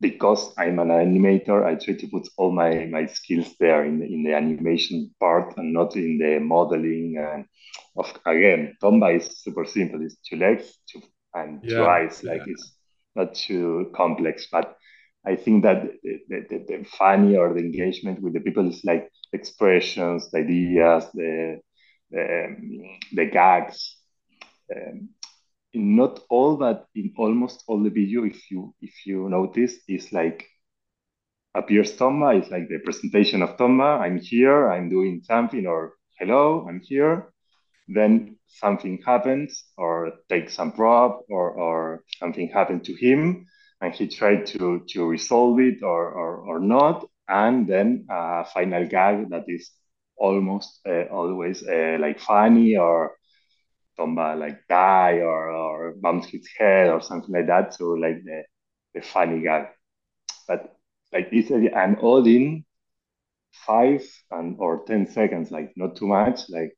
because 0.00 0.52
I'm 0.58 0.78
an 0.78 0.88
animator, 0.88 1.64
I 1.64 1.74
try 1.76 1.94
to 1.94 2.08
put 2.08 2.28
all 2.36 2.52
my, 2.52 2.86
my 2.86 3.06
skills 3.06 3.54
there 3.58 3.84
in 3.84 4.00
the, 4.00 4.06
in 4.06 4.24
the 4.24 4.34
animation 4.34 5.10
part 5.18 5.56
and 5.56 5.72
not 5.72 5.96
in 5.96 6.18
the 6.18 6.38
modeling. 6.38 7.16
And 7.18 7.46
of, 7.96 8.12
again, 8.26 8.76
Tomba 8.82 9.16
is 9.16 9.38
super 9.38 9.64
simple. 9.64 10.02
It's 10.02 10.16
two 10.16 10.36
legs 10.36 10.78
two, 10.90 11.00
and 11.34 11.62
two 11.62 11.68
yeah 11.74 11.86
eyes. 11.86 12.22
Like 12.22 12.42
yeah 12.46 12.52
it's 12.52 12.72
not 13.14 13.34
too 13.34 13.90
complex. 13.94 14.48
But 14.52 14.76
I 15.24 15.34
think 15.36 15.62
that 15.64 15.82
the, 16.02 16.20
the, 16.28 16.64
the, 16.68 16.84
funny 16.84 17.36
or 17.36 17.54
the 17.54 17.60
engagement 17.60 18.20
with 18.22 18.34
the 18.34 18.40
people 18.40 18.68
is 18.68 18.84
like 18.84 19.10
expressions, 19.32 20.30
the 20.30 20.38
ideas, 20.38 21.06
the, 21.14 21.60
um, 22.14 22.98
the 23.12 23.26
gags. 23.26 23.96
Um, 24.74 25.10
not 25.74 26.20
all, 26.30 26.56
but 26.56 26.86
in 26.94 27.12
almost 27.16 27.64
all 27.66 27.82
the 27.82 27.90
video, 27.90 28.24
if 28.24 28.50
you 28.50 28.74
if 28.80 29.06
you 29.06 29.28
notice, 29.28 29.74
is 29.88 30.12
like 30.12 30.46
appears 31.54 31.96
Tomba. 31.96 32.38
It's 32.38 32.50
like 32.50 32.68
the 32.68 32.78
presentation 32.78 33.42
of 33.42 33.56
Tomba. 33.56 34.00
I'm 34.00 34.18
here. 34.18 34.70
I'm 34.70 34.88
doing 34.88 35.22
something, 35.22 35.66
or 35.66 35.94
hello, 36.18 36.66
I'm 36.68 36.80
here. 36.80 37.32
Then 37.88 38.38
something 38.46 39.02
happens, 39.04 39.64
or 39.76 40.12
takes 40.28 40.54
some 40.54 40.72
prop, 40.72 41.22
or 41.28 41.50
or 41.52 42.04
something 42.18 42.48
happened 42.48 42.84
to 42.84 42.94
him, 42.94 43.46
and 43.80 43.92
he 43.94 44.08
tried 44.08 44.46
to 44.46 44.84
to 44.88 45.06
resolve 45.06 45.60
it, 45.60 45.82
or 45.82 46.10
or, 46.10 46.36
or 46.38 46.60
not. 46.60 47.04
And 47.28 47.66
then 47.66 48.06
a 48.08 48.44
final 48.44 48.86
gag 48.86 49.30
that 49.30 49.44
is 49.48 49.70
almost 50.16 50.80
uh, 50.88 51.04
always 51.10 51.62
uh, 51.62 51.96
like 52.00 52.20
funny 52.20 52.76
or 52.76 53.16
Tomba 53.98 54.38
like 54.38 54.66
die 54.68 55.20
or, 55.20 55.50
or 55.50 55.94
bumps 56.00 56.28
his 56.28 56.48
head 56.58 56.90
or 56.90 57.00
something 57.00 57.34
like 57.34 57.46
that. 57.46 57.74
So 57.74 57.90
like 57.90 58.22
the, 58.24 58.42
the 58.94 59.00
funny 59.00 59.42
guy. 59.42 59.68
But 60.48 60.76
like 61.12 61.28
it's 61.32 61.50
an 61.50 61.96
all 62.00 62.26
in 62.26 62.64
five 63.52 64.06
and 64.30 64.56
or 64.58 64.84
ten 64.86 65.06
seconds, 65.06 65.50
like 65.50 65.72
not 65.76 65.96
too 65.96 66.06
much, 66.06 66.48
like 66.48 66.76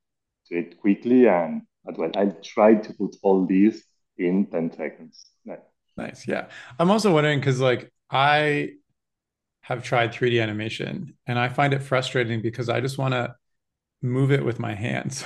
do 0.49 0.57
it 0.57 0.79
quickly 0.79 1.27
and 1.27 1.63
but 1.83 1.97
well 1.97 2.11
I 2.15 2.27
try 2.43 2.75
to 2.75 2.93
put 2.93 3.15
all 3.21 3.45
these 3.45 3.83
in 4.17 4.47
10 4.47 4.71
seconds. 4.75 5.25
Nice 5.99 6.27
yeah 6.27 6.47
i'm 6.79 6.89
also 6.89 7.13
wondering 7.13 7.39
because 7.39 7.59
like 7.59 7.91
i 8.09 8.69
have 9.69 9.83
tried 9.83 10.11
3d 10.11 10.41
animation 10.41 11.13
and 11.27 11.39
i 11.39 11.47
find 11.47 11.73
it 11.73 11.81
frustrating 11.81 12.41
because 12.41 12.69
i 12.69 12.81
just 12.81 12.97
want 12.97 13.13
to 13.13 13.33
move 14.01 14.31
it 14.31 14.43
with 14.43 14.59
my 14.59 14.73
hands. 14.73 15.23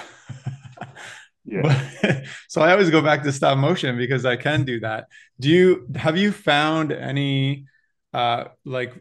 but 1.45 2.23
so 2.47 2.62
I 2.62 2.71
always 2.71 2.89
go 2.89 3.01
back 3.01 3.23
to 3.23 3.31
stop 3.31 3.57
motion 3.57 3.97
because 3.97 4.25
I 4.25 4.35
can 4.35 4.63
do 4.63 4.79
that. 4.79 5.07
Do 5.39 5.50
you 5.50 5.88
have 5.95 6.17
you 6.17 6.31
found 6.31 6.91
any 6.91 7.65
uh 8.13 8.45
like 8.65 8.93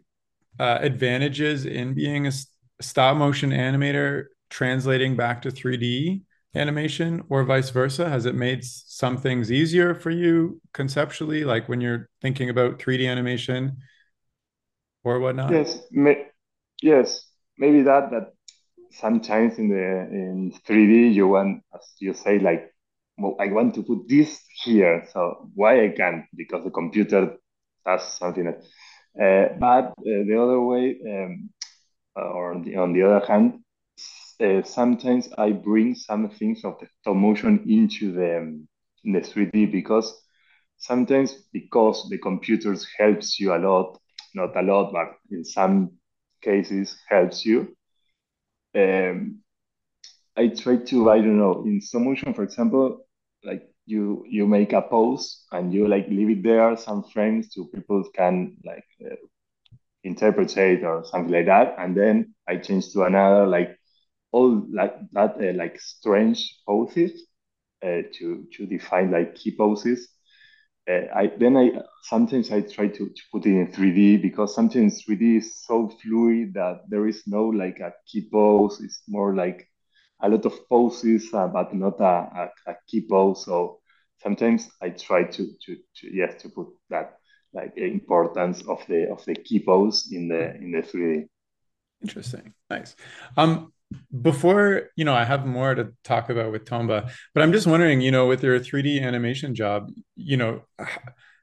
uh 0.58 0.78
advantages 0.80 1.66
in 1.66 1.94
being 1.94 2.26
a 2.26 2.32
stop 2.80 3.16
motion 3.16 3.50
animator 3.50 4.24
translating 4.50 5.16
back 5.16 5.42
to 5.42 5.50
3D 5.50 6.22
animation 6.54 7.22
or 7.28 7.44
vice 7.44 7.70
versa? 7.70 8.08
Has 8.08 8.26
it 8.26 8.34
made 8.34 8.64
some 8.64 9.16
things 9.16 9.50
easier 9.50 9.94
for 9.94 10.10
you 10.10 10.60
conceptually, 10.74 11.44
like 11.44 11.68
when 11.68 11.80
you're 11.80 12.08
thinking 12.20 12.50
about 12.50 12.78
3D 12.78 13.08
animation 13.08 13.78
or 15.04 15.20
whatnot? 15.20 15.50
Yes. 15.50 15.80
May, 15.90 16.26
yes. 16.80 17.26
Maybe 17.58 17.82
that 17.82 18.10
that 18.10 18.32
sometimes 18.90 19.58
in 19.58 19.68
the 19.68 20.08
in 20.10 20.52
3D 20.66 21.14
you 21.14 21.28
want 21.28 21.62
as 21.74 21.92
you 21.98 22.12
say 22.12 22.38
like 22.38 22.72
well, 23.18 23.36
I 23.38 23.48
want 23.48 23.74
to 23.74 23.82
put 23.82 24.08
this 24.08 24.40
here. 24.64 25.06
So 25.12 25.50
why 25.54 25.84
I 25.84 25.88
can't? 25.90 26.24
Because 26.34 26.64
the 26.64 26.70
computer 26.70 27.36
does 27.84 28.18
something 28.18 28.46
else. 28.46 28.66
Uh, 29.20 29.54
but 29.58 29.90
uh, 29.90 30.24
the 30.26 30.38
other 30.42 30.60
way, 30.60 30.98
um, 31.06 31.50
or 32.16 32.54
on 32.54 32.62
the, 32.62 32.76
on 32.76 32.92
the 32.92 33.02
other 33.02 33.26
hand, 33.26 33.60
uh, 34.40 34.62
sometimes 34.62 35.28
I 35.36 35.52
bring 35.52 35.94
some 35.94 36.30
things 36.30 36.64
of 36.64 36.78
the 36.80 36.86
stop 37.00 37.16
motion 37.16 37.64
into 37.68 38.12
the, 38.12 38.38
um, 38.38 38.68
in 39.04 39.12
the 39.12 39.20
3D 39.20 39.70
because 39.70 40.12
sometimes 40.78 41.34
because 41.52 42.08
the 42.08 42.18
computers 42.18 42.86
helps 42.98 43.38
you 43.38 43.54
a 43.54 43.58
lot, 43.58 44.00
not 44.34 44.56
a 44.56 44.62
lot, 44.62 44.92
but 44.92 45.08
in 45.30 45.44
some 45.44 45.92
cases 46.42 46.96
helps 47.08 47.44
you. 47.44 47.74
Um, 48.74 49.42
I 50.36 50.48
try 50.48 50.76
to, 50.76 51.10
I 51.10 51.18
don't 51.18 51.38
know, 51.38 51.64
in 51.64 51.80
stop 51.80 52.02
motion, 52.02 52.34
for 52.34 52.42
example, 52.44 53.06
like 53.44 53.62
you 53.86 54.24
you 54.28 54.46
make 54.46 54.72
a 54.72 54.82
pose 54.82 55.44
and 55.52 55.72
you 55.74 55.88
like 55.88 56.08
leave 56.08 56.30
it 56.30 56.42
there 56.42 56.76
some 56.76 57.02
frames 57.12 57.48
so 57.52 57.64
people 57.66 58.04
can 58.14 58.56
like 58.64 58.84
uh, 59.04 59.16
interpret 60.04 60.56
it 60.56 60.84
or 60.84 61.04
something 61.04 61.32
like 61.32 61.46
that, 61.46 61.76
and 61.78 61.96
then 61.96 62.34
I 62.48 62.56
change 62.58 62.92
to 62.92 63.04
another 63.04 63.46
like 63.46 63.76
all 64.32 64.66
like 64.72 64.94
that 65.12 65.36
uh, 65.40 65.52
like 65.56 65.80
strange 65.80 66.58
poses 66.66 67.12
uh, 67.84 68.02
to 68.14 68.46
to 68.56 68.66
define 68.66 69.10
like 69.12 69.34
key 69.36 69.54
poses. 69.56 70.08
Uh, 70.88 71.06
I 71.14 71.32
then 71.38 71.56
I 71.56 71.70
sometimes 72.02 72.50
I 72.50 72.60
try 72.62 72.88
to, 72.88 73.08
to 73.08 73.22
put 73.30 73.46
it 73.46 73.50
in 73.50 73.72
3D 73.72 74.20
because 74.20 74.54
sometimes 74.54 75.04
3D 75.04 75.36
is 75.36 75.62
so 75.64 75.88
fluid 76.02 76.54
that 76.54 76.80
there 76.88 77.06
is 77.06 77.22
no 77.26 77.46
like 77.46 77.78
a 77.78 77.92
key 78.06 78.28
pose. 78.32 78.80
It's 78.80 79.02
more 79.06 79.34
like 79.34 79.68
a 80.20 80.28
lot 80.28 80.44
of 80.44 80.68
poses, 80.68 81.32
uh, 81.32 81.46
but 81.46 81.72
not 81.74 82.00
a, 82.00 82.50
a, 82.66 82.72
a 82.72 82.74
key 82.88 83.06
pose. 83.08 83.44
So 83.44 83.80
sometimes 84.22 84.68
I 84.80 84.90
try 84.90 85.24
to, 85.24 85.46
to, 85.66 85.76
to 85.76 86.14
yes 86.14 86.42
to 86.42 86.48
put 86.48 86.68
that 86.90 87.18
like 87.54 87.76
importance 87.76 88.62
of 88.66 88.84
the 88.88 89.10
of 89.10 89.24
the 89.24 89.34
key 89.34 89.60
pose 89.60 90.08
in 90.10 90.28
the 90.28 90.54
in 90.56 90.72
the 90.72 90.82
3D. 90.82 91.28
Interesting. 92.02 92.54
Nice. 92.68 92.96
Um, 93.36 93.71
before, 94.20 94.90
you 94.96 95.04
know, 95.04 95.14
I 95.14 95.24
have 95.24 95.46
more 95.46 95.74
to 95.74 95.92
talk 96.04 96.30
about 96.30 96.52
with 96.52 96.64
Tomba, 96.64 97.10
but 97.34 97.42
I'm 97.42 97.52
just 97.52 97.66
wondering, 97.66 98.00
you 98.00 98.10
know, 98.10 98.26
with 98.26 98.42
your 98.42 98.58
3D 98.58 99.02
animation 99.02 99.54
job, 99.54 99.90
you 100.16 100.36
know, 100.36 100.62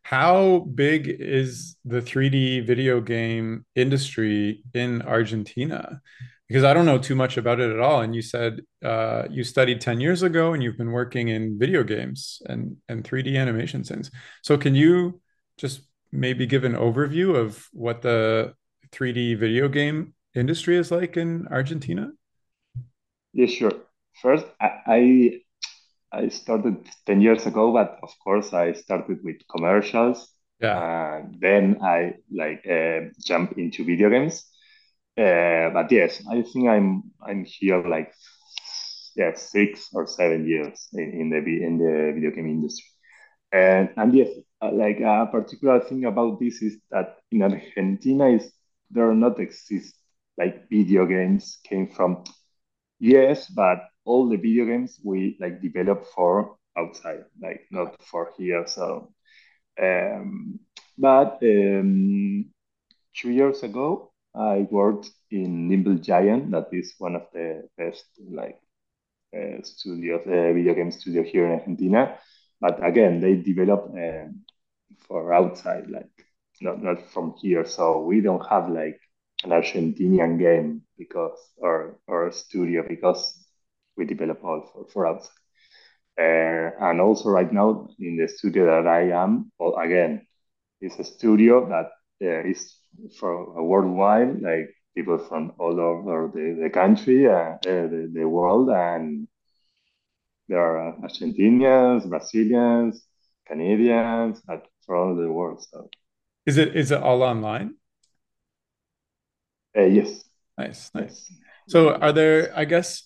how 0.04 0.60
big 0.74 1.08
is 1.08 1.76
the 1.86 2.02
3D 2.02 2.66
video 2.66 3.00
game 3.00 3.66
industry 3.76 4.64
in 4.74 5.04
Argentina? 5.04 6.02
Because 6.48 6.64
I 6.64 6.74
don't 6.74 6.88
know 6.88 6.98
too 6.98 7.14
much 7.14 7.38
about 7.38 7.60
it 7.60 7.70
at 7.70 7.80
all. 7.80 8.02
And 8.02 8.16
you 8.16 8.24
said 8.24 8.62
uh, 8.84 9.26
you 9.30 9.44
studied 9.44 9.82
10 9.82 10.00
years 10.00 10.24
ago 10.24 10.54
and 10.54 10.64
you've 10.64 10.80
been 10.80 10.94
working 10.94 11.28
in 11.28 11.60
video 11.60 11.84
games 11.84 12.42
and, 12.48 12.78
and 12.88 13.04
3D 13.04 13.38
animation 13.38 13.84
since. 13.84 14.10
So 14.42 14.58
can 14.58 14.74
you 14.74 15.22
just 15.58 15.82
maybe 16.12 16.48
give 16.48 16.64
an 16.64 16.74
overview 16.74 17.36
of 17.36 17.68
what 17.72 18.02
the 18.02 18.56
3D 18.92 19.38
video 19.38 19.68
game 19.68 20.16
industry 20.34 20.76
is 20.76 20.90
like 20.90 21.18
in 21.18 21.48
Argentina? 21.52 22.10
Yeah, 23.40 23.46
sure. 23.46 23.72
First, 24.22 24.46
I, 24.60 25.40
I 26.12 26.28
started 26.28 26.86
10 27.06 27.22
years 27.22 27.46
ago, 27.46 27.72
but 27.72 27.98
of 28.04 28.10
course 28.22 28.52
I 28.52 28.74
started 28.74 29.24
with 29.24 29.38
commercials. 29.48 30.28
Yeah. 30.60 31.20
And 31.20 31.40
then 31.40 31.78
I 31.82 32.16
like 32.30 32.68
uh, 32.70 33.12
jump 33.26 33.58
into 33.58 33.86
video 33.86 34.10
games. 34.10 34.44
Uh, 35.18 35.70
but 35.70 35.90
yes, 35.90 36.22
I 36.30 36.42
think 36.42 36.68
I'm 36.68 37.12
I'm 37.26 37.46
here 37.46 37.82
like 37.88 38.12
yeah 39.16 39.36
six 39.36 39.88
or 39.94 40.06
seven 40.06 40.46
years 40.46 40.90
in, 40.92 41.12
in 41.22 41.30
the 41.30 41.38
in 41.38 41.78
the 41.78 42.12
video 42.14 42.32
game 42.32 42.48
industry. 42.48 42.90
And 43.54 43.90
and 43.96 44.14
yes, 44.14 44.32
uh, 44.62 44.72
like 44.74 45.00
a 45.00 45.30
particular 45.32 45.80
thing 45.80 46.04
about 46.04 46.42
this 46.42 46.62
is 46.62 46.78
that 46.92 47.20
in 47.32 47.42
Argentina 47.42 48.28
is 48.32 48.52
there 48.92 49.10
are 49.10 49.16
not 49.16 49.40
exist 49.40 49.96
like 50.38 50.68
video 50.70 51.06
games 51.06 51.60
came 51.64 51.88
from 51.88 52.26
yes, 53.00 53.48
but 53.50 53.80
all 54.06 54.30
the 54.30 54.38
video 54.38 54.66
games 54.66 55.00
we 55.04 55.38
like 55.40 55.62
develop 55.62 56.06
for 56.16 56.58
outside, 56.78 57.26
like 57.42 57.62
not 57.72 58.02
for 58.04 58.32
here. 58.38 58.66
So, 58.68 59.14
um, 59.82 60.60
but 60.98 61.40
um, 61.44 62.46
two 63.16 63.32
years 63.32 63.64
ago, 63.64 64.12
I 64.36 64.68
worked 64.70 65.10
in 65.32 65.68
Nimble 65.70 65.96
Giant. 65.96 66.52
That 66.52 66.68
is 66.72 66.94
one 66.98 67.16
of 67.16 67.28
the 67.34 67.68
best 67.78 68.06
like 68.32 68.60
uh, 69.36 69.62
studios, 69.64 70.22
uh, 70.26 70.54
video 70.54 70.74
game 70.74 70.92
studio 70.92 71.24
here 71.24 71.46
in 71.46 71.60
Argentina. 71.60 72.18
But 72.62 72.86
again, 72.86 73.22
they 73.22 73.36
develop 73.36 73.92
um, 73.94 74.42
for 75.08 75.34
outside, 75.34 75.90
like 75.90 76.10
not 76.62 76.82
not 76.82 77.02
from 77.12 77.36
here. 77.42 77.66
So 77.66 78.02
we 78.02 78.22
don't 78.22 78.46
have 78.48 78.70
like 78.70 79.00
an 79.44 79.52
Argentinian 79.52 80.40
game 80.40 80.84
because 81.00 81.40
or 81.58 82.00
or 82.08 82.28
a 82.28 82.34
studio 82.34 82.84
because 82.88 83.44
we 83.98 84.06
develop 84.06 84.44
all 84.44 84.70
for, 84.72 84.86
for 84.92 85.08
outside. 85.08 85.32
Uh, 86.20 86.72
and 86.82 87.00
also 87.00 87.30
right 87.30 87.52
now 87.52 87.88
in 87.98 88.18
the 88.18 88.28
studio 88.28 88.66
that 88.66 88.86
I 88.86 89.12
am, 89.12 89.52
well, 89.58 89.78
again, 89.78 90.28
it's 90.82 91.00
a 91.00 91.04
studio 91.04 91.70
that 91.70 91.92
uh, 92.22 92.46
is 92.46 92.76
for 93.18 93.58
a 93.58 93.64
worldwide, 93.64 94.42
like 94.42 94.70
people 94.96 95.18
from 95.18 95.54
all 95.58 95.80
over 95.80 96.30
the, 96.34 96.60
the 96.64 96.70
country, 96.70 97.28
uh, 97.28 97.56
uh 97.56 97.58
the, 97.64 98.12
the 98.14 98.28
world, 98.28 98.70
and 98.70 99.28
there 100.50 100.60
are 100.60 100.98
Argentinians, 100.98 102.10
Brazilians, 102.10 103.02
Canadians, 103.48 104.42
from 104.86 104.96
all 104.96 105.16
the 105.16 105.32
world. 105.32 105.64
So, 105.72 105.90
is 106.46 106.58
it 106.58 106.76
is 106.76 106.92
it 106.92 107.02
all 107.02 107.24
online? 107.24 107.76
Uh, 109.78 109.84
yes. 109.84 110.29
Nice, 110.60 110.92
nice. 110.94 111.32
So, 111.70 111.96
are 111.96 112.12
there? 112.12 112.52
I 112.54 112.66
guess 112.66 113.04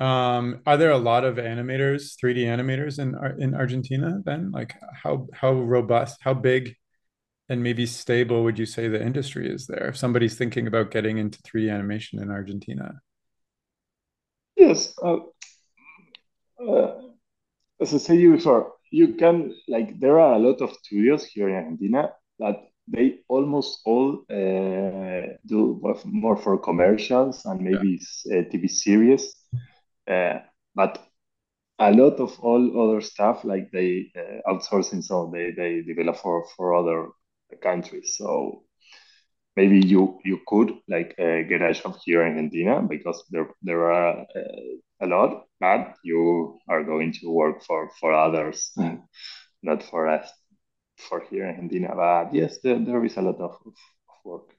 um, 0.00 0.60
are 0.66 0.76
there 0.76 0.90
a 0.90 0.98
lot 0.98 1.24
of 1.24 1.36
animators, 1.36 2.16
3D 2.20 2.44
animators 2.44 2.98
in 2.98 3.14
in 3.40 3.54
Argentina 3.54 4.20
then? 4.24 4.50
Like 4.50 4.74
how 5.02 5.28
how 5.32 5.52
robust, 5.52 6.18
how 6.20 6.34
big 6.34 6.74
and 7.48 7.62
maybe 7.62 7.86
stable 7.86 8.42
would 8.42 8.58
you 8.58 8.66
say 8.66 8.88
the 8.88 9.00
industry 9.00 9.48
is 9.48 9.66
there 9.66 9.86
if 9.88 9.96
somebody's 9.96 10.36
thinking 10.36 10.66
about 10.66 10.90
getting 10.90 11.18
into 11.18 11.38
3D 11.42 11.70
animation 11.70 12.20
in 12.20 12.30
Argentina? 12.30 13.00
Yes. 14.56 14.94
Uh, 15.00 15.18
uh, 16.58 17.02
as 17.80 17.94
I 17.94 17.98
said 17.98 18.18
you 18.18 18.32
before, 18.32 18.72
you 18.90 19.14
can 19.14 19.54
like 19.68 20.00
there 20.00 20.18
are 20.18 20.34
a 20.34 20.38
lot 20.38 20.60
of 20.60 20.72
studios 20.82 21.24
here 21.24 21.48
in 21.48 21.54
Argentina 21.54 22.10
that 22.40 22.56
they 22.88 23.20
almost 23.28 23.80
all 23.84 24.24
uh, 24.30 25.13
do 26.02 26.10
more 26.10 26.36
for 26.36 26.58
commercials 26.58 27.44
and 27.44 27.60
maybe 27.60 28.00
yeah. 28.24 28.40
Uh, 28.40 28.42
TV 28.44 28.68
series 28.68 29.34
uh, 30.08 30.40
but 30.74 30.98
a 31.78 31.90
lot 31.92 32.20
of 32.20 32.38
all 32.40 32.90
other 32.90 33.00
stuff, 33.00 33.44
like 33.44 33.70
they 33.72 34.12
uh, 34.16 34.52
outsourcing, 34.52 35.02
so 35.02 35.30
they, 35.32 35.50
they 35.50 35.82
develop 35.82 36.16
for, 36.16 36.46
for 36.56 36.74
other 36.74 37.08
countries. 37.62 38.14
So 38.16 38.64
maybe 39.56 39.80
you 39.80 40.18
you 40.24 40.40
could 40.46 40.72
like 40.88 41.14
uh, 41.18 41.42
get 41.48 41.62
a 41.62 41.72
job 41.74 41.96
here 42.04 42.22
in 42.22 42.34
Argentina 42.34 42.82
because 42.82 43.24
there 43.30 43.48
there 43.62 43.90
are 43.92 44.20
uh, 44.20 45.02
a 45.02 45.06
lot, 45.06 45.46
but 45.60 45.94
you 46.04 46.58
are 46.68 46.84
going 46.84 47.12
to 47.20 47.28
work 47.28 47.62
for 47.64 47.90
for 48.00 48.12
others, 48.12 48.72
not 49.62 49.82
for 49.82 50.08
us, 50.08 50.30
for 50.96 51.20
here 51.30 51.44
in 51.44 51.54
Argentina. 51.54 51.94
But 51.94 52.34
yes, 52.34 52.58
there, 52.62 52.78
there 52.78 53.04
is 53.04 53.16
a 53.16 53.22
lot 53.22 53.40
of, 53.40 53.52
of 53.66 53.74
work. 54.24 54.54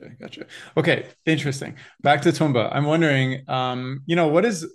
Gotcha, 0.00 0.14
gotcha. 0.20 0.46
Okay, 0.76 1.06
interesting. 1.26 1.76
Back 2.02 2.22
to 2.22 2.30
Tomba. 2.30 2.68
I'm 2.72 2.84
wondering, 2.84 3.44
um, 3.48 4.02
you 4.06 4.16
know, 4.16 4.28
what 4.28 4.44
is 4.44 4.66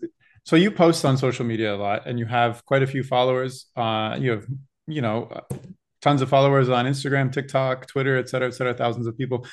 so 0.45 0.55
you 0.57 0.71
post 0.71 1.05
on 1.05 1.17
social 1.17 1.45
media 1.45 1.73
a 1.73 1.77
lot, 1.77 2.05
and 2.05 2.19
you 2.19 2.25
have 2.25 2.65
quite 2.65 2.83
a 2.83 2.87
few 2.87 3.03
followers. 3.03 3.67
Uh, 3.75 4.17
you 4.19 4.31
have, 4.31 4.45
you 4.87 5.01
know, 5.01 5.31
tons 6.01 6.21
of 6.21 6.29
followers 6.29 6.67
on 6.67 6.85
Instagram, 6.85 7.31
TikTok, 7.31 7.87
Twitter, 7.87 8.17
et 8.17 8.27
cetera, 8.27 8.49
et 8.49 8.51
cetera, 8.51 8.73
thousands 8.73 9.07
of 9.07 9.17
people. 9.17 9.47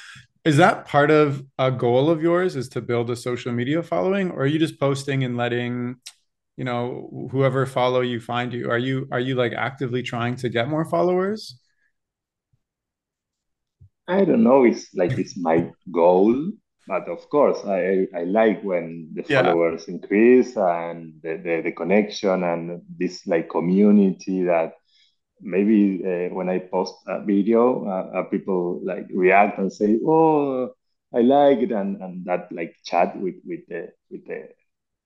Is 0.44 0.56
that 0.56 0.86
part 0.86 1.12
of 1.12 1.44
a 1.58 1.70
goal 1.70 2.10
of 2.10 2.20
yours? 2.20 2.56
Is 2.56 2.68
to 2.70 2.80
build 2.80 3.10
a 3.10 3.16
social 3.16 3.52
media 3.52 3.82
following, 3.82 4.32
or 4.32 4.42
are 4.42 4.46
you 4.46 4.58
just 4.58 4.80
posting 4.80 5.22
and 5.22 5.36
letting, 5.36 5.96
you 6.56 6.64
know, 6.64 7.28
whoever 7.30 7.66
follow 7.66 8.00
you 8.00 8.18
find 8.18 8.52
you? 8.52 8.70
Are 8.70 8.78
you 8.78 9.06
are 9.12 9.20
you 9.20 9.36
like 9.36 9.52
actively 9.52 10.02
trying 10.02 10.34
to 10.36 10.48
get 10.48 10.68
more 10.68 10.84
followers? 10.84 11.59
I 14.10 14.24
don't 14.24 14.42
know. 14.42 14.64
It's 14.64 14.92
like 14.94 15.12
it's 15.18 15.38
my 15.38 15.70
goal, 15.92 16.50
but 16.88 17.08
of 17.08 17.28
course, 17.30 17.58
I, 17.64 18.08
I 18.14 18.24
like 18.24 18.60
when 18.62 19.12
the 19.14 19.24
yeah. 19.28 19.42
followers 19.42 19.86
increase 19.86 20.56
and 20.56 21.14
the, 21.22 21.40
the, 21.44 21.60
the, 21.64 21.72
connection 21.72 22.42
and 22.42 22.82
this 22.98 23.24
like 23.28 23.48
community 23.48 24.42
that 24.44 24.72
maybe 25.40 26.02
uh, 26.04 26.34
when 26.34 26.48
I 26.48 26.58
post 26.58 26.94
a 27.06 27.24
video, 27.24 27.86
uh, 27.86 28.18
uh, 28.18 28.22
people 28.24 28.80
like 28.84 29.06
react 29.14 29.58
and 29.60 29.72
say, 29.72 30.00
"Oh, 30.04 30.70
I 31.14 31.20
like 31.20 31.58
it," 31.58 31.70
and, 31.70 32.02
and 32.02 32.24
that 32.24 32.50
like 32.50 32.74
chat 32.84 33.16
with 33.16 33.36
with 33.44 33.60
the 33.68 33.92
with 34.10 34.26
the 34.26 34.48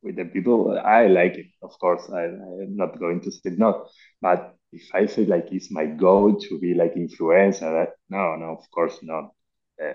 with 0.03 0.17
the 0.17 0.25
people. 0.25 0.79
I 0.79 1.09
like 1.09 1.35
it, 1.35 1.49
of 1.63 1.79
course. 1.79 2.09
I, 2.11 2.25
I'm 2.25 2.77
not 2.77 2.99
going 2.99 3.21
to 3.21 3.31
say 3.31 3.51
no, 3.51 3.87
but 4.23 4.57
if 4.75 4.93
I 4.93 5.07
say 5.07 5.25
like 5.25 5.53
it's 5.53 5.71
my 5.71 5.87
goal 5.87 6.35
to 6.41 6.59
be 6.59 6.75
like 6.75 6.95
influencer, 6.95 7.87
no, 8.11 8.35
no, 8.37 8.57
of 8.59 8.71
course 8.71 8.99
not. 9.03 9.31
Uh, 9.83 9.93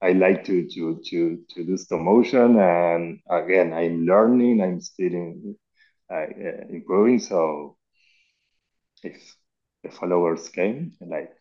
I 0.00 0.12
like 0.12 0.44
to 0.44 0.68
to 0.68 1.00
to 1.10 1.38
to 1.50 1.64
do 1.64 1.76
stop 1.76 2.00
motion, 2.00 2.58
and 2.58 3.20
again, 3.28 3.72
I'm 3.72 4.06
learning. 4.06 4.62
I'm 4.62 4.80
still 4.80 5.12
in, 5.12 5.56
uh, 6.12 6.26
improving. 6.70 7.18
So 7.18 7.76
if 9.02 9.36
the 9.82 9.90
followers 9.90 10.48
came, 10.48 10.92
like 11.00 11.32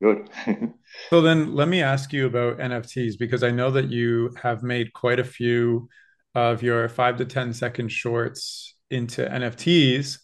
good. 0.00 0.30
so 1.10 1.20
then, 1.20 1.54
let 1.54 1.68
me 1.68 1.82
ask 1.82 2.12
you 2.12 2.26
about 2.26 2.58
NFTs 2.58 3.18
because 3.18 3.42
I 3.42 3.50
know 3.50 3.70
that 3.72 3.90
you 3.90 4.34
have 4.40 4.62
made 4.62 4.92
quite 4.92 5.18
a 5.18 5.24
few 5.24 5.88
of 6.34 6.62
your 6.62 6.88
five 6.88 7.16
to 7.16 7.24
ten 7.24 7.52
second 7.52 7.88
shorts 7.90 8.76
into 8.90 9.24
NFTs 9.24 10.18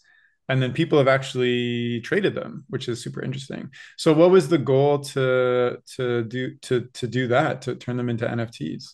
and 0.49 0.61
then 0.61 0.73
people 0.73 0.97
have 0.97 1.07
actually 1.07 2.01
traded 2.01 2.35
them 2.35 2.65
which 2.69 2.87
is 2.87 3.01
super 3.01 3.21
interesting. 3.21 3.69
So 3.97 4.13
what 4.13 4.31
was 4.31 4.49
the 4.49 4.57
goal 4.57 4.99
to 4.99 5.77
to 5.95 6.23
do 6.23 6.55
to 6.61 6.87
to 6.93 7.07
do 7.07 7.27
that 7.27 7.61
to 7.63 7.75
turn 7.75 7.97
them 7.97 8.09
into 8.09 8.25
nfts 8.25 8.93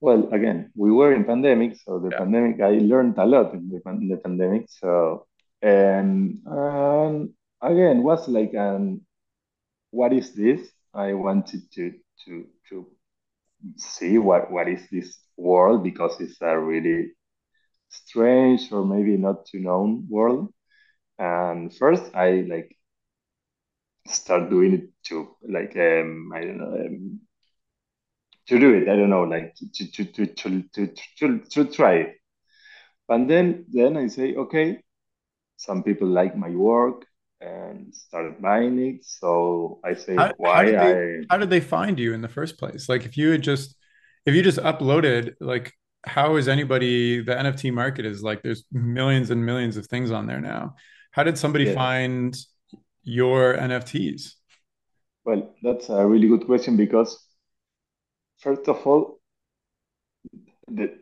well 0.00 0.28
again 0.32 0.70
we 0.76 0.90
were 0.92 1.12
in 1.12 1.24
pandemic 1.24 1.76
so 1.84 1.98
the 1.98 2.10
yeah. 2.10 2.18
pandemic 2.18 2.60
i 2.60 2.78
learned 2.78 3.16
a 3.18 3.26
lot 3.26 3.52
in 3.54 3.68
the, 3.68 3.80
in 3.90 4.08
the 4.08 4.16
pandemic 4.16 4.66
so 4.68 5.26
and 5.62 6.38
um, 6.46 7.34
again 7.60 8.02
was 8.02 8.28
like 8.28 8.54
um 8.54 9.00
what 9.90 10.12
is 10.12 10.34
this? 10.34 10.60
I 10.94 11.14
wanted 11.14 11.70
to 11.72 11.92
to 12.24 12.46
to 12.68 12.86
see 13.76 14.18
what 14.18 14.50
what 14.50 14.68
is 14.68 14.86
this 14.90 15.18
world 15.36 15.82
because 15.82 16.20
it's 16.20 16.40
a 16.40 16.58
really 16.58 17.12
strange 17.88 18.72
or 18.72 18.84
maybe 18.84 19.16
not 19.16 19.46
too 19.46 19.60
known 19.60 20.06
world. 20.08 20.52
And 21.18 21.74
first, 21.76 22.04
I 22.14 22.46
like 22.48 22.76
start 24.06 24.50
doing 24.50 24.72
it 24.74 24.84
to 25.04 25.36
like 25.48 25.76
um, 25.76 26.32
I 26.34 26.40
don't 26.40 26.58
know, 26.58 26.74
um, 26.86 27.20
to 28.48 28.58
do 28.58 28.74
it. 28.74 28.88
I 28.88 28.96
don't 28.96 29.10
know, 29.10 29.22
like 29.22 29.54
to 29.74 29.92
to 29.92 30.04
to 30.04 30.26
to 30.26 30.62
to 30.74 30.94
to, 31.18 31.38
to 31.50 31.64
try 31.66 31.94
it. 31.96 32.16
And 33.08 33.30
then 33.30 33.66
then 33.68 33.96
I 33.96 34.08
say, 34.08 34.34
okay, 34.36 34.82
some 35.56 35.82
people 35.82 36.08
like 36.08 36.36
my 36.36 36.50
work 36.50 37.06
and 37.40 37.94
started 37.94 38.42
buying 38.42 38.78
it. 38.80 39.04
So 39.04 39.80
I 39.84 39.94
say, 39.94 40.16
How, 40.16 40.32
how 40.44 40.62
why 40.62 40.64
did 40.64 40.78
they 40.80 40.96
I 40.96 41.24
how 41.30 41.36
did 41.38 41.50
they 41.50 41.60
find 41.60 41.98
you 41.98 42.12
in 42.14 42.22
the 42.22 42.28
first 42.28 42.58
place? 42.58 42.88
Like 42.88 43.04
if 43.04 43.16
you 43.16 43.30
had 43.30 43.42
just 43.42 43.76
if 44.26 44.34
you 44.34 44.42
just 44.42 44.58
uploaded, 44.58 45.34
like 45.40 45.72
how 46.04 46.36
is 46.36 46.48
anybody 46.48 47.22
the 47.22 47.34
NFT 47.34 47.72
market 47.72 48.06
is 48.06 48.22
like 48.22 48.42
there's 48.42 48.64
millions 48.72 49.30
and 49.30 49.44
millions 49.44 49.76
of 49.76 49.86
things 49.86 50.10
on 50.10 50.26
there 50.26 50.40
now. 50.40 50.76
How 51.10 51.22
did 51.24 51.38
somebody 51.38 51.64
yes. 51.66 51.74
find 51.74 52.36
your 53.02 53.56
NFTs? 53.56 54.34
Well, 55.24 55.54
that's 55.62 55.88
a 55.88 56.06
really 56.06 56.28
good 56.28 56.46
question 56.46 56.76
because 56.76 57.18
first 58.38 58.68
of 58.68 58.86
all, 58.86 59.20
the, 60.68 60.98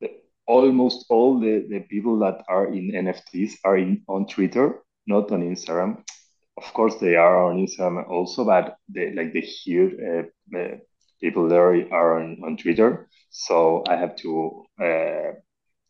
the 0.00 0.10
almost 0.46 1.06
all 1.08 1.40
the, 1.40 1.66
the 1.68 1.80
people 1.80 2.18
that 2.20 2.44
are 2.48 2.66
in 2.72 2.92
NFTs 2.92 3.54
are 3.64 3.76
in 3.76 4.02
on 4.08 4.26
Twitter, 4.26 4.82
not 5.06 5.30
on 5.32 5.42
Instagram. 5.42 6.02
Of 6.56 6.72
course, 6.72 6.94
they 6.96 7.16
are 7.16 7.44
on 7.44 7.66
Instagram 7.66 8.08
also, 8.08 8.44
but 8.44 8.76
the, 8.88 9.12
like 9.14 9.32
the 9.32 9.40
huge 9.40 9.94
uh, 10.00 10.58
uh, 10.58 10.76
people 11.20 11.48
there 11.48 11.72
are 11.92 12.20
on, 12.20 12.38
on 12.44 12.56
Twitter. 12.56 13.08
So 13.30 13.84
I 13.88 13.96
have 13.96 14.16
to 14.16 14.64
uh, 14.82 15.32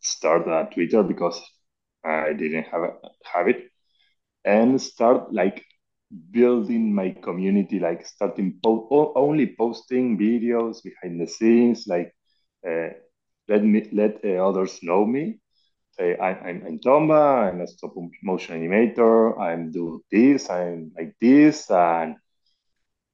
start 0.00 0.46
a 0.48 0.68
Twitter 0.72 1.02
because 1.02 1.40
I 2.04 2.32
didn't 2.34 2.64
have 2.64 2.82
have 3.34 3.48
it, 3.48 3.70
and 4.44 4.80
start 4.80 5.32
like 5.32 5.64
building 6.30 6.94
my 6.94 7.10
community, 7.22 7.78
like 7.78 8.06
starting 8.06 8.58
po- 8.62 9.12
only 9.16 9.54
posting 9.56 10.18
videos 10.18 10.82
behind 10.82 11.20
the 11.20 11.26
scenes, 11.26 11.86
like 11.86 12.12
uh, 12.68 12.88
let 13.48 13.64
me 13.64 13.88
let 13.92 14.24
uh, 14.24 14.46
others 14.48 14.78
know 14.82 15.04
me. 15.04 15.38
Say 15.92 16.16
I, 16.16 16.30
I'm, 16.30 16.62
I'm 16.66 16.78
Tomba. 16.78 17.48
I'm 17.50 17.60
a 17.60 17.66
stop 17.66 17.94
motion 18.22 18.60
animator. 18.60 19.38
I'm 19.40 19.70
do 19.72 20.02
this. 20.10 20.50
I'm 20.50 20.92
like 20.96 21.14
this, 21.20 21.70
and 21.70 22.16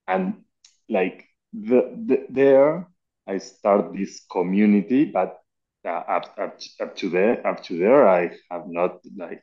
and 0.06 0.42
like 0.88 1.24
the, 1.52 1.92
the 2.06 2.26
there 2.30 2.88
I 3.26 3.38
start 3.38 3.94
this 3.94 4.24
community, 4.30 5.04
but 5.04 5.38
uh, 5.84 5.88
up, 5.88 6.34
up 6.38 6.58
up 6.80 6.96
to 6.96 7.08
there 7.08 7.44
up 7.46 7.62
to 7.64 7.76
there 7.76 8.08
I 8.08 8.30
have 8.50 8.68
not 8.68 9.00
like 9.16 9.42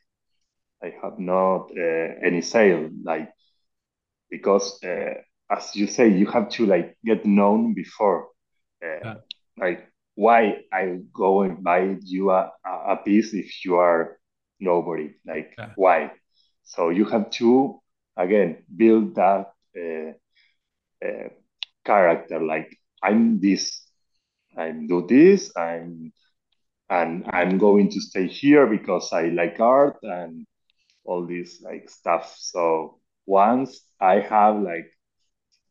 I 0.81 0.93
have 1.01 1.19
not 1.19 1.71
uh, 1.77 2.13
any 2.23 2.41
sale 2.41 2.89
like 3.03 3.29
because 4.29 4.81
uh, 4.83 5.15
as 5.49 5.75
you 5.75 5.87
say 5.87 6.07
you 6.07 6.27
have 6.27 6.49
to 6.51 6.65
like 6.65 6.97
get 7.03 7.25
known 7.25 7.73
before 7.73 8.29
uh, 8.83 8.99
yeah. 9.03 9.15
like 9.57 9.87
why 10.15 10.61
I 10.71 10.99
go 11.13 11.41
and 11.41 11.63
buy 11.63 11.97
you 12.01 12.31
a, 12.31 12.51
a 12.65 12.97
piece 13.03 13.33
if 13.33 13.65
you 13.65 13.75
are 13.75 14.17
nobody 14.59 15.15
like 15.25 15.55
yeah. 15.57 15.71
why 15.75 16.11
so 16.63 16.89
you 16.89 17.05
have 17.05 17.29
to 17.31 17.81
again 18.15 18.63
build 18.73 19.15
that 19.15 19.51
uh, 19.77 20.11
uh, 21.05 21.29
character 21.89 22.39
like 22.53 22.69
i'm 23.01 23.39
this 23.39 23.63
i 24.57 24.69
do 24.91 25.05
this 25.07 25.51
i'm 25.57 26.11
and 26.89 27.25
i'm 27.37 27.57
going 27.57 27.89
to 27.89 27.99
stay 28.09 28.27
here 28.27 28.65
because 28.67 29.11
i 29.13 29.23
like 29.41 29.59
art 29.59 29.97
and 30.03 30.45
all 31.09 31.25
this 31.25 31.61
like 31.61 31.89
stuff. 31.89 32.35
So 32.37 32.99
once 33.25 33.81
i 33.99 34.19
have 34.19 34.61
like 34.61 34.89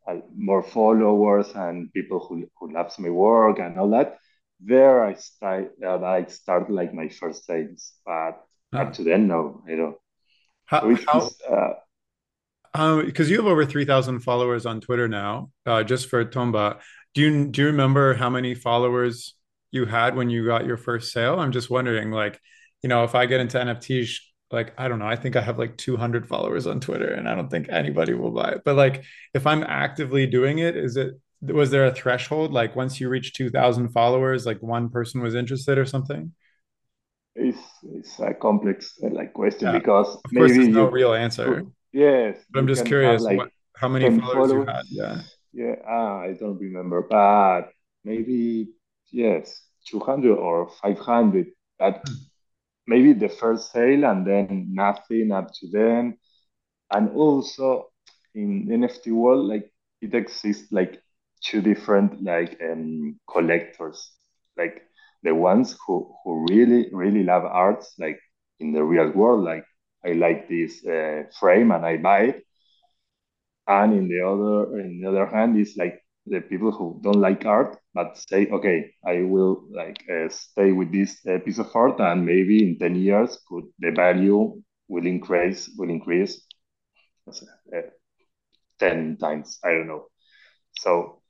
uh, 0.08 0.20
more 0.36 0.62
followers 0.62 1.48
and 1.54 1.92
people 1.92 2.18
who, 2.18 2.48
who 2.58 2.72
loves 2.72 2.98
my 2.98 3.10
work 3.10 3.58
and 3.58 3.78
all 3.78 3.90
that 3.90 4.16
there 4.60 5.04
i 5.04 5.14
start 5.14 5.70
uh, 5.84 6.02
i 6.02 6.24
start 6.26 6.70
like 6.70 6.92
my 6.92 7.08
first 7.08 7.46
sales. 7.46 7.92
But 8.04 8.32
huh. 8.72 8.80
up 8.80 8.92
to 8.94 9.04
then 9.04 9.28
no 9.28 9.62
i 9.68 9.76
don't. 9.76 9.96
How, 10.66 10.80
so 10.80 10.96
how, 11.06 11.54
uh, 11.54 11.74
um, 12.74 13.04
because 13.04 13.30
you 13.30 13.36
have 13.36 13.46
over 13.46 13.64
three 13.64 13.84
thousand 13.84 14.20
followers 14.20 14.66
on 14.66 14.80
Twitter 14.80 15.08
now, 15.08 15.50
uh, 15.66 15.82
just 15.82 16.08
for 16.08 16.24
Tomba. 16.24 16.78
Do 17.14 17.22
you 17.22 17.46
do 17.48 17.62
you 17.62 17.66
remember 17.68 18.14
how 18.14 18.30
many 18.30 18.54
followers 18.54 19.34
you 19.70 19.86
had 19.86 20.16
when 20.16 20.30
you 20.30 20.46
got 20.46 20.66
your 20.66 20.76
first 20.76 21.12
sale? 21.12 21.38
I'm 21.38 21.52
just 21.52 21.70
wondering, 21.70 22.10
like, 22.10 22.40
you 22.82 22.88
know, 22.88 23.04
if 23.04 23.14
I 23.14 23.26
get 23.26 23.40
into 23.40 23.58
NFTs, 23.58 24.18
like 24.50 24.74
I 24.78 24.88
don't 24.88 24.98
know, 24.98 25.06
I 25.06 25.16
think 25.16 25.36
I 25.36 25.40
have 25.40 25.58
like 25.58 25.76
200 25.76 26.26
followers 26.26 26.66
on 26.66 26.80
Twitter, 26.80 27.12
and 27.12 27.28
I 27.28 27.34
don't 27.34 27.50
think 27.50 27.68
anybody 27.70 28.14
will 28.14 28.30
buy 28.30 28.50
it. 28.52 28.62
But 28.64 28.76
like, 28.76 29.04
if 29.34 29.46
I'm 29.46 29.62
actively 29.62 30.26
doing 30.26 30.58
it, 30.58 30.76
is 30.76 30.96
it 30.96 31.14
was 31.40 31.70
there 31.70 31.86
a 31.86 31.94
threshold? 31.94 32.52
Like 32.52 32.74
once 32.74 33.00
you 33.00 33.08
reach 33.08 33.32
2,000 33.34 33.90
followers, 33.90 34.46
like 34.46 34.62
one 34.62 34.88
person 34.88 35.22
was 35.22 35.34
interested 35.34 35.78
or 35.78 35.86
something? 35.86 36.32
It's 37.34 37.58
it's 37.84 38.18
a 38.18 38.34
complex 38.34 38.98
like 39.00 39.32
question 39.32 39.68
yeah. 39.68 39.78
because 39.78 40.08
of 40.08 40.22
course 40.34 40.50
maybe 40.50 40.54
there's 40.54 40.68
no 40.68 40.86
real 40.86 41.14
answer. 41.14 41.66
Yes. 41.92 42.38
But 42.50 42.60
I'm 42.60 42.68
just 42.68 42.84
curious, 42.84 43.22
like 43.22 43.38
what, 43.38 43.50
how 43.74 43.88
many 43.88 44.18
followers, 44.18 44.50
followers, 44.50 44.66
you 44.90 45.00
had? 45.00 45.14
Yeah. 45.14 45.22
Yeah, 45.52 45.74
ah, 45.88 46.20
I 46.20 46.34
don't 46.34 46.58
remember, 46.58 47.02
but 47.02 47.70
maybe 48.04 48.68
yes, 49.10 49.60
200 49.86 50.36
or 50.36 50.70
500. 50.82 51.46
But 51.78 52.02
hmm. 52.06 52.14
maybe 52.86 53.12
the 53.12 53.28
first 53.28 53.72
sale 53.72 54.04
and 54.04 54.26
then 54.26 54.68
nothing 54.70 55.32
up 55.32 55.52
to 55.54 55.68
then. 55.70 56.18
And 56.90 57.10
also 57.10 57.88
in 58.34 58.68
NFT 58.68 59.12
world, 59.12 59.46
like 59.48 59.70
it 60.00 60.14
exists 60.14 60.70
like 60.70 61.00
two 61.42 61.60
different 61.60 62.22
like 62.22 62.58
um, 62.62 63.18
collectors, 63.30 64.12
like 64.56 64.82
the 65.22 65.34
ones 65.34 65.76
who 65.86 66.14
who 66.24 66.46
really 66.50 66.88
really 66.92 67.24
love 67.24 67.44
arts, 67.44 67.94
like 67.98 68.18
in 68.60 68.72
the 68.72 68.82
real 68.82 69.10
world, 69.10 69.44
like 69.44 69.64
I 70.04 70.12
like 70.12 70.48
this 70.48 70.84
uh, 70.86 71.24
frame 71.38 71.70
and 71.72 71.84
I 71.84 71.96
buy 71.98 72.20
it. 72.22 72.44
And 73.66 73.92
in 73.94 74.08
the 74.08 74.20
other, 74.26 74.80
in 74.80 75.00
the 75.00 75.08
other 75.08 75.26
hand, 75.26 75.58
is 75.58 75.76
like 75.76 76.00
the 76.26 76.40
people 76.40 76.70
who 76.72 77.00
don't 77.02 77.20
like 77.20 77.44
art 77.44 77.76
but 77.94 78.16
say, 78.16 78.46
okay, 78.48 78.94
I 79.06 79.22
will 79.22 79.64
like 79.70 80.02
uh, 80.10 80.28
stay 80.28 80.72
with 80.72 80.92
this 80.92 81.18
uh, 81.26 81.38
piece 81.44 81.58
of 81.58 81.74
art, 81.74 82.00
and 82.00 82.24
maybe 82.24 82.62
in 82.62 82.78
ten 82.78 82.94
years, 82.96 83.38
could 83.48 83.64
the 83.78 83.90
value 83.90 84.62
will 84.88 85.06
increase 85.06 85.68
will 85.76 85.90
increase 85.90 86.46
uh, 87.28 87.82
ten 88.78 89.16
times. 89.18 89.58
I 89.64 89.70
don't 89.70 89.88
know. 89.88 90.06
So 90.78 91.22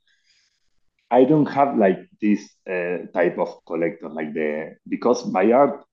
I 1.11 1.23
don't 1.25 1.47
have 1.47 1.77
like 1.77 1.99
this 2.21 2.49
uh, 2.69 3.07
type 3.13 3.37
of 3.39 3.65
collector 3.65 4.09
like 4.09 4.33
the 4.33 4.75
because 4.87 5.25
my 5.31 5.51
art 5.51 5.83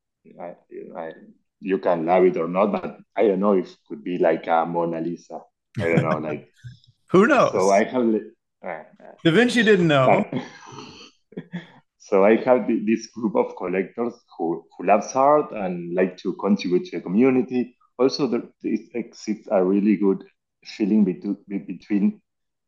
I, 0.40 0.54
I, 0.96 1.12
you 1.60 1.78
can 1.78 2.06
love 2.06 2.24
it 2.24 2.36
or 2.36 2.48
not, 2.48 2.72
but 2.72 2.98
I 3.16 3.28
don't 3.28 3.40
know 3.40 3.52
if 3.52 3.70
it 3.70 3.78
could 3.88 4.04
be 4.04 4.18
like 4.18 4.46
a 4.46 4.66
Mona 4.66 5.00
Lisa. 5.00 5.40
I 5.78 5.94
don't 5.94 6.08
know, 6.08 6.18
like 6.18 6.48
who 7.10 7.26
knows. 7.26 7.52
So 7.52 7.70
I 7.70 7.84
have 7.84 8.14
uh, 8.66 8.82
Da 9.24 9.30
Vinci 9.30 9.62
didn't 9.62 9.88
know. 9.88 10.24
so 11.98 12.24
I 12.24 12.36
have 12.36 12.66
this 12.68 13.06
group 13.08 13.36
of 13.36 13.56
collectors 13.56 14.14
who 14.36 14.64
who 14.76 14.86
loves 14.86 15.14
art 15.14 15.52
and 15.52 15.94
like 15.94 16.16
to 16.18 16.34
contribute 16.34 16.86
to 16.86 16.96
the 16.98 17.02
community. 17.02 17.76
Also, 17.98 18.26
there 18.26 18.42
exists 18.62 19.48
a 19.50 19.64
really 19.64 19.96
good 19.96 20.24
feeling 20.64 21.04
between 21.04 21.36
between 21.66 22.20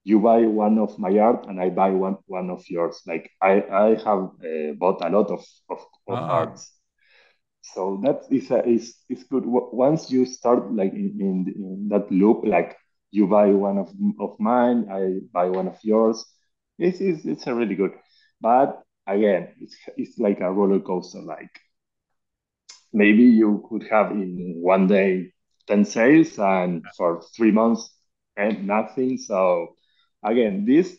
you 0.05 0.21
buy 0.21 0.41
one 0.47 0.79
of 0.79 0.99
my 0.99 1.19
art 1.19 1.47
and 1.47 1.61
I 1.61 1.69
buy 1.69 1.91
one 1.91 2.17
one 2.27 2.51
of 2.51 2.65
yours. 2.69 3.03
Like 3.07 3.31
I 3.43 3.63
I 3.63 3.89
have 4.05 4.31
uh, 4.41 4.73
bought 4.79 5.05
a 5.05 5.11
lot 5.11 5.31
of 5.31 5.45
of, 5.69 5.79
of 6.09 6.15
ah. 6.15 6.31
arts 6.41 6.78
so 7.63 8.01
that 8.05 8.23
is 8.31 8.51
a, 8.51 8.67
is 8.67 8.97
is 9.09 9.25
good. 9.25 9.45
Once 9.47 10.11
you 10.11 10.25
start 10.27 10.73
like 10.73 10.93
in, 10.93 11.17
in, 11.21 11.55
in, 11.57 11.89
that 11.91 12.11
loop 12.11 12.45
like 12.45 12.77
you 13.11 13.27
buy 13.27 13.47
one 13.47 13.79
of, 13.79 13.91
of 14.21 14.39
mine 14.39 14.87
i 14.93 15.19
buy 15.33 15.47
one 15.49 15.67
of 15.67 15.79
yours 15.83 16.25
it's, 16.79 17.01
it's, 17.01 17.25
it's 17.25 17.47
a 17.47 17.55
really 17.55 17.75
good. 17.75 17.93
But 18.41 18.83
again 19.07 19.55
it's, 19.61 19.77
it's 19.97 20.19
like 20.19 20.41
a 20.41 20.53
roller 20.53 20.81
coaster 20.81 21.21
like 21.21 21.51
maybe 22.93 23.23
you 23.25 23.65
could 23.69 23.85
have 23.91 24.11
in 24.13 24.55
one 24.61 24.87
day 24.87 25.33
10 25.67 25.85
sales 25.85 26.39
and 26.39 26.85
for 26.97 27.23
three 27.37 27.51
months 27.51 27.91
and 28.37 28.67
nothing. 28.67 29.19
So 29.19 29.75
again 30.23 30.65
this 30.67 30.99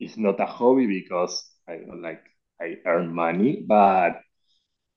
is 0.00 0.16
not 0.16 0.40
a 0.40 0.46
hobby 0.46 0.86
because 0.86 1.44
i 1.68 1.80
like 2.02 2.22
i 2.60 2.76
earn 2.86 3.14
money 3.14 3.64
but 3.66 4.20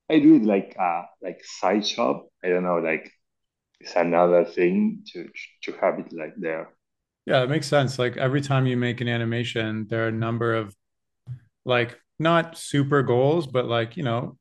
I 0.10 0.20
do 0.20 0.36
it 0.36 0.44
like 0.44 0.76
uh 0.80 1.04
like 1.22 1.42
side 1.44 1.86
shop. 1.86 2.28
I 2.44 2.50
don't 2.50 2.64
know, 2.64 2.78
like 2.80 3.12
it's 3.80 3.96
another 3.96 4.46
thing 4.46 5.04
to 5.14 5.30
to 5.64 5.72
have 5.82 6.00
it 6.00 6.14
like 6.14 6.36
there. 6.38 6.74
Yeah, 7.26 7.44
it 7.44 7.50
makes 7.50 7.68
sense. 7.68 8.00
Like 8.00 8.18
every 8.18 8.42
time 8.42 8.66
you 8.66 8.78
make 8.78 9.02
an 9.02 9.08
animation, 9.08 9.88
there 9.90 10.06
are 10.06 10.08
a 10.10 10.12
number 10.12 10.54
of 10.56 10.76
like 11.66 12.00
not 12.20 12.58
super 12.58 13.04
goals, 13.04 13.48
but 13.48 13.66
like, 13.66 13.98
you 13.98 14.04
know, 14.04 14.38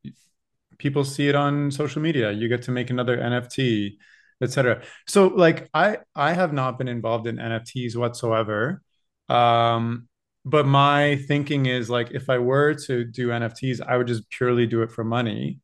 people 0.79 1.05
see 1.05 1.29
it 1.29 1.35
on 1.35 1.71
social 1.71 2.03
media. 2.03 2.33
You 2.33 2.49
get 2.49 2.63
to 2.63 2.71
make 2.73 2.91
another 2.91 3.19
NFT, 3.19 3.99
etc. 4.43 4.83
So 5.09 5.29
like 5.29 5.69
I 5.75 5.99
I 6.15 6.33
have 6.35 6.53
not 6.53 6.79
been 6.79 6.89
involved 6.89 7.27
in 7.27 7.39
NFTs 7.39 7.97
whatsoever. 7.97 8.83
Um 9.29 10.08
but 10.49 10.67
my 10.67 11.17
thinking 11.29 11.67
is 11.67 11.91
like 11.91 12.11
if 12.13 12.31
I 12.31 12.39
were 12.39 12.75
to 12.87 13.05
do 13.05 13.29
NFTs, 13.29 13.81
I 13.87 13.97
would 13.97 14.07
just 14.07 14.29
purely 14.31 14.67
do 14.67 14.83
it 14.83 14.91
for 14.91 15.05
money 15.05 15.61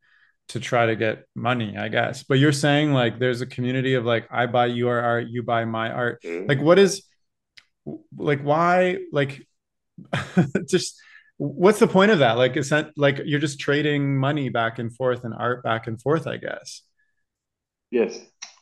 to 0.49 0.61
try 0.61 0.85
to 0.87 0.95
get 0.95 1.25
money, 1.35 1.77
I 1.79 1.89
guess. 1.89 2.23
But 2.23 2.39
you're 2.39 2.53
saying 2.53 2.93
like 2.93 3.19
there's 3.19 3.41
a 3.41 3.47
community 3.47 3.95
of 3.95 4.05
like 4.05 4.29
I 4.31 4.47
buy 4.47 4.67
your 4.67 5.01
art, 5.01 5.29
you 5.29 5.43
buy 5.43 5.65
my 5.65 5.91
art. 5.91 6.23
Mm. 6.23 6.49
Like 6.49 6.61
what 6.61 6.79
is 6.79 7.03
like 8.17 8.43
why 8.43 8.99
like 9.11 9.47
just 10.69 11.01
what's 11.39 11.79
the 11.79 11.89
point 11.89 12.11
of 12.11 12.19
that? 12.19 12.37
Like 12.37 12.57
it's 12.57 12.71
not 12.71 12.91
like 12.97 13.21
you're 13.25 13.41
just 13.41 13.59
trading 13.59 14.19
money 14.19 14.51
back 14.51 14.79
and 14.79 14.95
forth 14.95 15.25
and 15.25 15.33
art 15.33 15.63
back 15.63 15.87
and 15.87 16.01
forth, 16.01 16.27
I 16.27 16.37
guess. 16.37 16.83
Yes, 17.91 18.19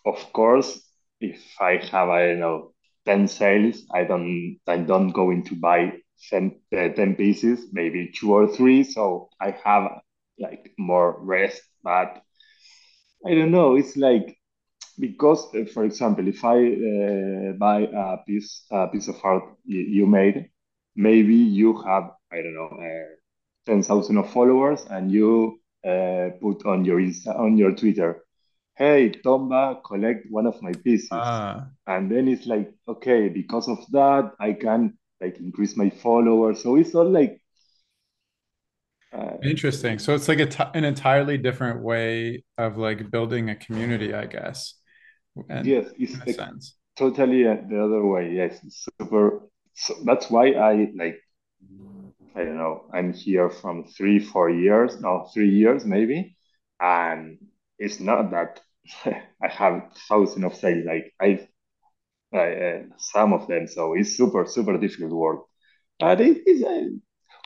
of 0.06 0.32
course. 0.32 0.80
If 1.20 1.40
I 1.60 1.80
have, 1.90 2.08
I 2.08 2.26
don't 2.28 2.40
know, 2.40 2.72
10 3.06 3.26
sales, 3.26 3.84
I 3.92 4.04
don't 4.04 4.58
I 4.68 4.76
don't 4.76 5.10
go 5.10 5.30
into 5.30 5.56
buy 5.56 5.94
10, 6.30 6.60
uh, 6.76 6.88
10 6.90 7.14
pieces, 7.16 7.68
maybe 7.72 8.12
two 8.14 8.32
or 8.32 8.48
three. 8.48 8.84
So 8.84 9.30
I 9.40 9.52
have 9.64 10.00
like 10.38 10.72
more 10.78 11.18
rest, 11.20 11.62
but 11.82 12.22
I 13.26 13.34
don't 13.34 13.50
know. 13.52 13.76
It's 13.76 13.96
like 13.96 14.36
because, 14.98 15.46
uh, 15.54 15.64
for 15.72 15.84
example, 15.84 16.28
if 16.28 16.44
I 16.44 16.58
uh, 16.58 17.52
buy 17.58 17.80
a 17.82 18.18
piece 18.26 18.64
a 18.70 18.88
piece 18.88 19.08
of 19.08 19.16
art 19.24 19.44
you, 19.64 19.80
you 19.80 20.06
made, 20.06 20.50
maybe 20.96 21.34
you 21.34 21.76
have 21.82 22.10
I 22.32 22.36
don't 22.42 22.54
know 22.54 22.70
uh, 22.80 23.08
ten 23.66 23.82
thousand 23.82 24.18
of 24.18 24.30
followers, 24.32 24.84
and 24.90 25.10
you 25.12 25.60
uh, 25.86 26.30
put 26.40 26.64
on 26.66 26.84
your 26.84 27.00
Insta 27.00 27.38
on 27.38 27.56
your 27.56 27.72
Twitter, 27.74 28.24
"Hey, 28.76 29.10
Tomba, 29.24 29.82
collect 29.84 30.26
one 30.30 30.46
of 30.46 30.60
my 30.62 30.72
pieces," 30.84 31.28
Ah, 31.32 31.72
and 31.86 32.10
then 32.10 32.28
it's 32.28 32.46
like, 32.46 32.72
okay, 32.88 33.28
because 33.28 33.68
of 33.68 33.78
that, 33.92 34.32
I 34.40 34.52
can 34.54 34.98
like 35.22 35.38
increase 35.38 35.76
my 35.76 35.90
followers. 35.90 36.62
So 36.62 36.76
it's 36.76 36.94
all 36.94 37.08
like. 37.08 37.38
Uh, 39.12 39.36
interesting. 39.44 39.98
So 39.98 40.14
it's 40.14 40.28
like 40.28 40.40
a 40.40 40.46
t 40.46 40.62
an 40.74 40.84
entirely 40.84 41.38
different 41.38 41.82
way 41.82 42.44
of 42.58 42.78
like 42.78 43.10
building 43.10 43.50
a 43.50 43.56
community, 43.56 44.14
I 44.14 44.26
guess. 44.26 44.74
And 45.48 45.66
yes, 45.66 45.86
it's 45.98 46.18
like 46.26 46.36
sense. 46.36 46.76
totally 46.96 47.46
uh, 47.46 47.56
the 47.68 47.84
other 47.84 48.04
way. 48.04 48.32
Yes, 48.32 48.58
it's 48.64 48.86
super. 48.98 49.48
So 49.74 49.94
that's 50.04 50.30
why 50.30 50.52
I 50.52 50.90
like 50.94 51.18
I 52.34 52.44
don't 52.44 52.56
know, 52.56 52.86
I'm 52.92 53.12
here 53.12 53.50
from 53.50 53.84
three, 53.84 54.18
four 54.18 54.48
years, 54.48 55.00
no, 55.00 55.28
three 55.34 55.50
years 55.50 55.84
maybe. 55.84 56.36
And 56.80 57.38
it's 57.78 58.00
not 58.00 58.30
that 58.30 58.60
I 59.04 59.48
have 59.48 59.92
thousands 60.08 60.44
of 60.44 60.54
sales, 60.54 60.84
like 60.86 61.12
I, 61.20 61.48
Uh, 62.32 62.82
some 62.98 63.32
of 63.32 63.46
them. 63.48 63.66
So 63.66 63.94
it's 63.94 64.16
super, 64.16 64.46
super 64.46 64.78
difficult 64.78 65.12
work. 65.12 65.40
But 65.98 66.20
it 66.20 66.42
is 66.46 66.62
uh, 66.62 66.88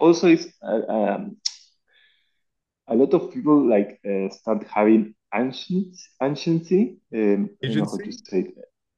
also 0.01 0.29
it's 0.29 0.47
uh, 0.63 0.81
um, 0.93 1.37
a 2.89 2.95
lot 2.95 3.13
of 3.15 3.33
people 3.33 3.69
like 3.69 3.99
uh, 4.07 4.29
start 4.31 4.65
having 4.69 5.15
ancient 5.35 5.97
anciency. 6.23 6.99
Um, 7.15 7.51
I 7.65 7.69
don't 7.69 7.79
know 7.79 7.91
how 7.91 7.99
to 7.99 8.13
say 8.13 8.41
it. 8.41 8.55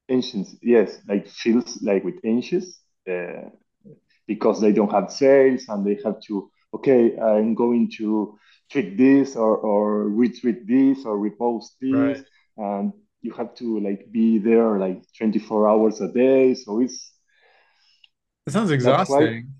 Ancients, 0.08 0.56
yes, 0.62 0.98
like 1.08 1.28
feels 1.28 1.80
like 1.82 2.04
with 2.04 2.16
anxious. 2.24 2.80
Uh, 3.08 3.48
because 4.26 4.60
they 4.60 4.72
don't 4.72 4.92
have 4.92 5.10
sales 5.10 5.64
and 5.68 5.84
they 5.86 5.98
have 6.04 6.20
to 6.20 6.50
okay 6.74 7.16
i'm 7.18 7.54
going 7.54 7.90
to 7.96 8.36
tweet 8.70 8.96
this 8.96 9.36
or, 9.36 9.56
or 9.58 10.04
retweet 10.10 10.66
this 10.66 11.04
or 11.04 11.18
repost 11.18 11.70
this 11.80 12.18
Right. 12.18 12.26
and 12.56 12.92
you 13.22 13.32
have 13.32 13.54
to 13.56 13.80
like 13.80 14.10
be 14.12 14.38
there 14.38 14.78
like 14.78 15.02
24 15.18 15.68
hours 15.68 16.00
a 16.00 16.08
day 16.12 16.54
so 16.54 16.80
it's 16.80 17.12
It 18.46 18.52
sounds 18.52 18.70
that's 18.78 19.08
why 19.08 19.20
exhausting. 19.20 19.54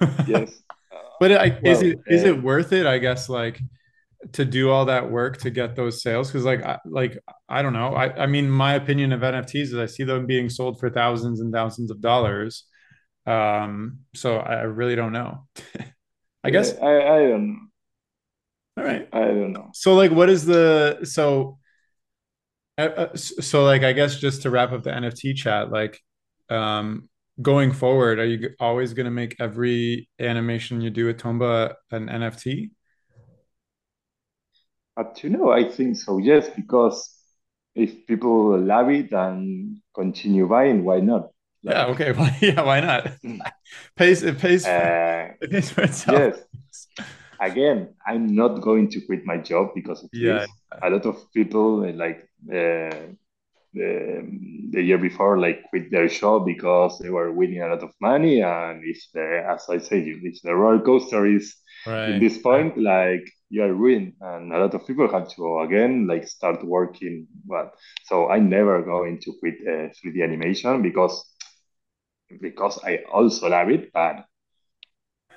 yes 0.24 0.62
uh, 0.92 0.96
But 1.20 1.32
I, 1.32 1.60
is 1.64 1.82
well 1.82 1.82
it 1.82 1.98
is 2.08 2.24
uh, 2.24 2.26
it 2.26 2.42
worth 2.42 2.72
it, 2.72 2.86
I 2.86 2.98
guess, 2.98 3.28
like 3.28 3.60
to 4.34 4.44
do 4.44 4.70
all 4.70 4.86
that 4.86 5.10
work 5.10 5.38
to 5.38 5.50
get 5.50 5.76
those 5.76 6.02
sales? 6.02 6.28
Because 6.30 6.44
like 6.44 6.62
I, 6.64 6.78
like 6.86 7.18
I 7.48 7.62
don't 7.62 7.72
know. 7.74 7.94
I, 7.94 8.24
I 8.24 8.26
mean, 8.26 8.50
my 8.50 8.74
opinion 8.74 9.12
of 9.12 9.22
NFTs 9.22 9.68
is 9.68 9.74
I 9.76 9.86
see 9.86 10.04
them 10.04 10.26
being 10.26 10.48
sold 10.50 10.80
for 10.80 10.90
thousands 10.90 11.40
and 11.40 11.52
thousands 11.52 11.90
of 11.90 12.00
dollars. 12.00 12.64
Um, 13.26 14.00
so 14.14 14.38
I 14.38 14.62
really 14.62 14.96
don't 14.96 15.12
know. 15.12 15.46
I 16.44 16.50
guess. 16.50 16.74
I, 16.82 16.86
I 17.00 17.18
don't 17.28 17.46
know 17.48 17.58
All 18.76 18.84
right. 18.84 19.08
i 19.12 19.20
don't 19.20 19.52
know 19.52 19.72
So 19.72 19.94
like, 19.94 20.10
what 20.12 20.28
is 20.30 20.44
the 20.46 21.00
so 21.04 21.58
uh, 22.78 22.82
uh, 22.82 23.16
so 23.16 23.64
like 23.64 23.82
I 23.82 23.92
guess 23.92 24.18
just 24.18 24.42
to 24.42 24.50
wrap 24.50 24.72
up 24.72 24.82
the 24.82 24.94
NFT 24.94 25.34
chat, 25.34 25.70
like 25.70 26.00
um 26.50 27.08
going 27.42 27.72
forward, 27.72 28.18
are 28.18 28.24
you 28.26 28.50
always 28.60 28.92
going 28.94 29.06
to 29.06 29.10
make 29.10 29.36
every 29.40 30.08
animation 30.20 30.80
you 30.80 30.90
do 30.90 31.08
at 31.10 31.18
Tomba 31.18 31.74
an 31.90 32.08
NFT? 32.08 32.70
but 34.96 35.22
you 35.22 35.30
know 35.30 35.50
i 35.50 35.64
think 35.68 35.96
so 35.96 36.18
yes 36.18 36.48
because 36.56 37.10
if 37.74 38.06
people 38.06 38.58
love 38.58 38.90
it 38.90 39.12
and 39.12 39.80
continue 39.94 40.46
buying 40.48 40.84
why 40.84 41.00
not 41.00 41.30
Yeah, 41.62 41.86
okay. 41.86 42.12
Well, 42.16 42.30
yeah, 42.40 42.62
why 42.62 42.80
not? 42.80 43.12
Pays 43.96 44.22
it 44.22 44.38
pays 44.38 44.68
for 44.68 44.90
uh, 44.90 45.28
it 45.40 45.50
pays 45.50 45.70
for 45.70 45.82
itself. 45.82 46.24
yes 46.26 46.36
again, 47.40 47.94
I'm 48.06 48.34
not 48.34 48.60
going 48.62 48.90
to 48.90 49.00
quit 49.02 49.24
my 49.26 49.38
job 49.38 49.70
because 49.74 50.04
of 50.04 50.10
Yeah. 50.12 50.46
this. 50.46 50.50
A 50.82 50.90
lot 50.90 51.06
of 51.06 51.32
people 51.34 51.90
like 51.94 52.28
the, 52.46 53.16
the 54.70 54.82
year 54.82 54.98
before 54.98 55.38
like 55.38 55.64
quit 55.70 55.90
their 55.90 56.08
job 56.08 56.46
because 56.46 56.98
they 57.00 57.10
were 57.10 57.32
winning 57.32 57.62
a 57.62 57.68
lot 57.68 57.82
of 57.82 57.92
money, 58.00 58.40
and 58.42 58.82
if 58.84 58.98
the 59.14 59.44
as 59.48 59.66
I 59.68 59.78
said, 59.78 60.04
if 60.06 60.42
the 60.42 60.54
roller 60.54 60.80
coaster 60.84 61.26
is 61.26 61.54
in 62.06 62.18
Right. 62.18 62.20
this 62.20 62.38
Right. 62.38 62.42
point, 62.42 62.78
like 62.78 63.24
you 63.50 63.62
are 63.62 63.72
ruined, 63.74 64.14
and 64.20 64.52
a 64.52 64.58
lot 64.58 64.74
of 64.74 64.86
people 64.86 65.10
have 65.12 65.28
to 65.36 65.60
again 65.60 66.06
like 66.06 66.28
start 66.28 66.64
working. 66.64 67.26
But 67.46 67.74
so 68.04 68.30
I'm 68.30 68.48
never 68.50 68.82
going 68.82 69.20
to 69.22 69.32
quit 69.40 69.56
uh, 69.66 69.92
3D 70.00 70.22
animation 70.22 70.82
because 70.82 71.24
because 72.40 72.78
I 72.84 72.98
also 73.10 73.48
love 73.48 73.70
it, 73.70 73.90
but 73.92 74.26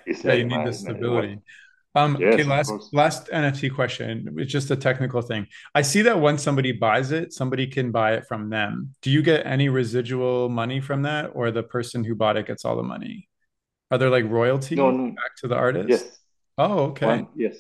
it's 0.06 0.24
Yeah, 0.24 0.34
you 0.34 0.44
like 0.44 0.46
need 0.46 0.64
the 0.64 0.74
my, 0.80 0.94
my 0.94 0.94
stability. 0.94 1.42
Um, 1.98 2.16
okay, 2.16 2.38
yes, 2.38 2.42
of 2.42 2.48
last 2.48 2.94
last 2.94 3.30
NFT 3.32 3.74
question. 3.74 4.36
It's 4.38 4.52
just 4.52 4.70
a 4.72 4.76
technical 4.76 5.22
thing. 5.22 5.48
I 5.74 5.82
see 5.82 6.02
that 6.04 6.20
when 6.20 6.38
somebody 6.38 6.72
buys 6.72 7.12
it, 7.12 7.34
somebody 7.34 7.66
can 7.68 7.92
buy 7.92 8.14
it 8.18 8.24
from 8.28 8.50
them. 8.50 8.96
Do 9.02 9.10
you 9.10 9.22
get 9.22 9.46
any 9.46 9.68
residual 9.70 10.50
money 10.50 10.80
from 10.80 11.04
that, 11.04 11.32
or 11.34 11.52
the 11.52 11.64
person 11.64 12.04
who 12.04 12.14
bought 12.16 12.38
it 12.38 12.46
gets 12.48 12.64
all 12.66 12.76
the 12.76 12.84
money? 12.84 13.28
Are 13.92 13.98
there 13.98 14.10
like 14.10 14.26
No, 14.26 14.32
royalties 14.32 14.78
no, 14.78 15.08
back 15.22 15.36
to 15.42 15.48
the 15.48 15.56
artist? 15.56 15.90
yes. 15.90 16.04
Oh, 16.58 16.80
okay. 16.92 17.06
One, 17.06 17.28
yes. 17.36 17.56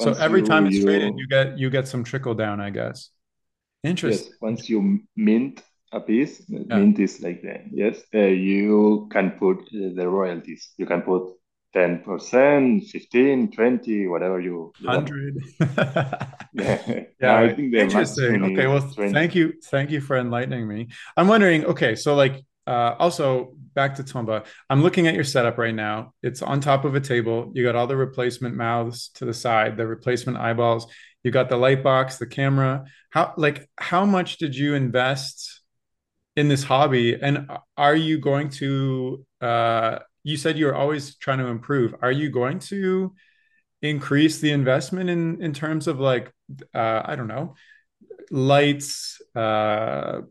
So 0.00 0.12
every 0.14 0.40
you 0.40 0.46
time 0.46 0.66
it's 0.66 0.82
traded, 0.84 1.14
you 1.14 1.20
you 1.22 1.26
get 1.28 1.58
you 1.58 1.70
get 1.70 1.86
some 1.88 2.02
trickle 2.04 2.34
down, 2.34 2.60
I 2.60 2.70
guess. 2.70 3.10
yes, 3.82 4.28
once 4.40 4.68
you 4.68 5.00
mint 5.16 5.62
a 5.92 6.00
piece, 6.00 6.42
Yeah. 6.48 6.76
mint 6.78 6.98
is 6.98 7.20
like 7.22 7.42
that. 7.42 7.60
yes, 7.70 8.02
uh, 8.14 8.18
you 8.18 9.08
can 9.12 9.30
put 9.38 9.58
uh, 9.58 9.94
the 9.94 10.08
royalties. 10.08 10.72
You 10.78 10.86
can 10.86 11.02
put 11.02 11.22
10%, 11.74 12.88
15, 12.88 13.50
20, 13.50 14.06
whatever 14.06 14.40
you 14.40 14.72
you 14.78 14.86
100. 14.86 15.42
Yeah, 17.20 17.32
I 17.34 17.42
right. 17.42 17.56
think 17.56 17.74
Interesting. 17.74 18.42
Okay, 18.44 18.66
well, 18.66 18.80
20. 18.80 19.12
thank 19.12 19.34
you. 19.34 19.54
Thank 19.64 19.90
you 19.90 20.00
for 20.00 20.16
enlightening 20.16 20.68
me. 20.68 20.88
I'm 21.16 21.26
wondering, 21.28 21.64
okay, 21.66 21.94
so 21.94 22.14
like 22.14 22.44
uh 22.66 22.94
also 22.98 23.54
back 23.74 23.96
to 23.96 24.04
Tomba. 24.04 24.46
I'm 24.70 24.82
looking 24.82 25.06
at 25.06 25.14
your 25.14 25.24
setup 25.24 25.58
right 25.58 25.74
now. 25.74 26.14
It's 26.22 26.42
on 26.42 26.60
top 26.60 26.84
of 26.84 26.94
a 26.94 27.00
table. 27.00 27.50
You 27.54 27.64
got 27.64 27.74
all 27.74 27.86
the 27.86 27.96
replacement 27.96 28.54
mouths 28.54 29.10
to 29.14 29.24
the 29.24 29.34
side, 29.34 29.76
the 29.76 29.86
replacement 29.86 30.38
eyeballs. 30.38 30.86
You 31.24 31.30
got 31.30 31.48
the 31.48 31.56
light 31.56 31.82
box, 31.82 32.18
the 32.18 32.26
camera. 32.26 32.84
How 33.10 33.34
like 33.36 33.68
how 33.76 34.04
much 34.04 34.38
did 34.38 34.54
you 34.54 34.74
invest 34.74 35.60
in 36.36 36.48
this 36.48 36.62
hobby? 36.62 37.20
And 37.20 37.50
are 37.76 37.96
you 37.96 38.18
going 38.18 38.50
to 38.60 39.26
uh 39.40 39.98
you 40.24 40.36
said 40.36 40.58
you're 40.58 40.74
always 40.74 41.16
trying 41.18 41.38
to 41.38 41.46
improve. 41.46 41.94
Are 42.02 42.12
you 42.12 42.30
going 42.30 42.58
to 42.60 43.14
increase 43.82 44.40
the 44.40 44.50
investment 44.52 45.10
in 45.10 45.42
in 45.42 45.52
terms 45.52 45.88
of 45.88 46.00
like 46.00 46.32
uh 46.74 47.02
I 47.04 47.16
don't 47.16 47.28
know, 47.28 47.54
lights, 48.30 49.20
uh 49.36 50.22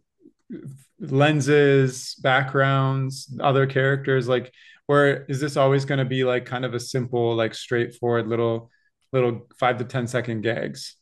lenses, 1.00 2.16
backgrounds, 2.16 3.36
other 3.42 3.66
characters 3.68 4.28
like 4.28 4.54
or 4.88 5.26
is 5.30 5.40
this 5.40 5.58
always 5.58 5.86
going 5.86 6.00
to 6.00 6.06
be 6.06 6.24
like 6.24 6.46
kind 6.46 6.66
of 6.66 6.74
a 6.74 6.80
simple 6.80 7.36
like 7.36 7.54
straightforward 7.54 8.28
little 8.28 8.70
little 9.12 9.48
5 9.60 9.78
to 9.78 9.86
ten 9.86 10.08
second 10.08 10.42
gags? 10.42 10.96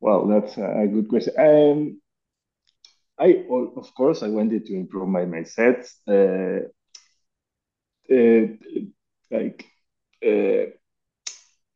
Well, 0.00 0.26
that's 0.26 0.56
a 0.58 0.86
good 0.92 1.08
question. 1.08 1.34
Um, 1.38 2.00
I 3.18 3.44
of 3.50 3.94
course 3.94 4.22
I 4.22 4.28
wanted 4.28 4.66
to 4.66 4.74
improve 4.74 5.08
my 5.08 5.24
my 5.24 5.44
sets. 5.44 6.00
Uh, 6.06 6.60
like 9.30 9.64
uh, 10.24 10.66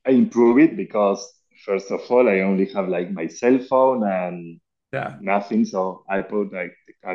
I 0.06 0.10
improve 0.10 0.58
it 0.58 0.76
because 0.76 1.20
first 1.64 1.90
of 1.90 2.00
all 2.10 2.28
I 2.28 2.40
only 2.40 2.66
have 2.74 2.88
like 2.88 3.10
my 3.10 3.26
cell 3.28 3.58
phone 3.58 4.02
and 4.04 4.60
Yeah. 4.92 5.16
nothing. 5.20 5.64
So 5.64 6.04
I 6.08 6.22
put 6.22 6.52
like 6.52 6.74
I, 7.04 7.12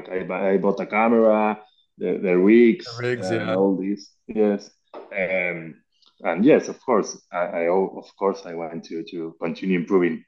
I, 0.53 0.57
bought 0.57 0.79
a 0.81 0.85
camera, 0.85 1.59
the, 1.97 2.19
the 2.21 2.37
rigs, 2.37 2.85
The 2.85 3.07
rigs, 3.07 3.31
and 3.31 3.49
yeah. 3.49 3.55
all 3.55 3.77
this. 3.77 4.11
Yes, 4.27 4.71
um, 5.11 5.75
and 6.21 6.45
yes, 6.45 6.67
of 6.69 6.79
course, 6.81 7.21
I, 7.31 7.63
I 7.63 7.67
of 7.69 8.09
course 8.17 8.45
I 8.45 8.53
want 8.55 8.85
to 8.85 9.03
to 9.11 9.35
continue 9.41 9.79
improving. 9.79 10.23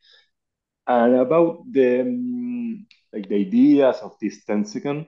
And 0.88 1.16
about 1.16 1.64
the 1.72 2.02
um, 2.02 2.86
like 3.14 3.28
the 3.30 3.36
ideas 3.36 3.98
of 4.02 4.14
this 4.22 4.44
10 4.46 4.66
second, 4.66 5.08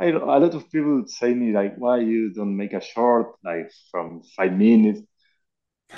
I, 0.00 0.06
a 0.06 0.18
lot 0.18 0.54
of 0.54 0.70
people 0.70 1.04
say 1.06 1.34
me 1.34 1.52
like, 1.52 1.76
why 1.76 1.98
you 2.00 2.32
don't 2.34 2.56
make 2.56 2.72
a 2.72 2.80
short 2.80 3.36
like 3.44 3.70
from 3.90 4.22
five 4.36 4.52
minutes? 4.54 5.02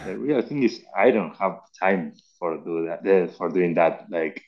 The 0.04 0.18
real 0.18 0.42
thing 0.42 0.62
is 0.64 0.82
I 0.96 1.10
don't 1.12 1.34
have 1.36 1.60
time 1.80 2.14
for 2.38 2.58
do 2.58 2.86
that 2.86 3.36
for 3.36 3.48
doing 3.50 3.74
that. 3.74 4.06
Like 4.10 4.42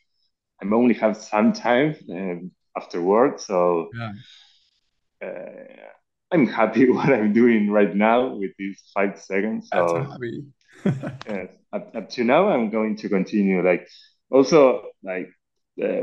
I'm 0.63 0.73
only 0.75 0.95
have 0.97 1.17
some 1.17 1.53
time 1.53 1.97
um, 2.11 2.53
after 2.77 3.03
work, 3.03 3.41
so 3.41 3.93
Yeah, 3.93 4.13
uh, 5.23 5.29
I'm 6.33 6.47
happy 6.47 6.91
what 6.91 7.11
I'm 7.13 7.33
doing 7.33 7.71
right 7.71 7.95
now 7.95 8.35
with 8.35 8.53
these 8.59 8.83
five 8.95 9.19
seconds. 9.21 9.71
that's 9.73 9.95
a 9.95 10.01
So 10.01 10.05
hobby. 10.05 10.47
yes, 11.29 11.49
up, 11.73 11.95
up 11.95 12.09
to 12.11 12.25
now, 12.25 12.49
I'm 12.49 12.71
going 12.71 12.97
to 12.97 13.09
continue. 13.09 13.63
Like 13.65 13.89
also 14.31 14.85
like 15.03 15.31
uh, 15.83 16.03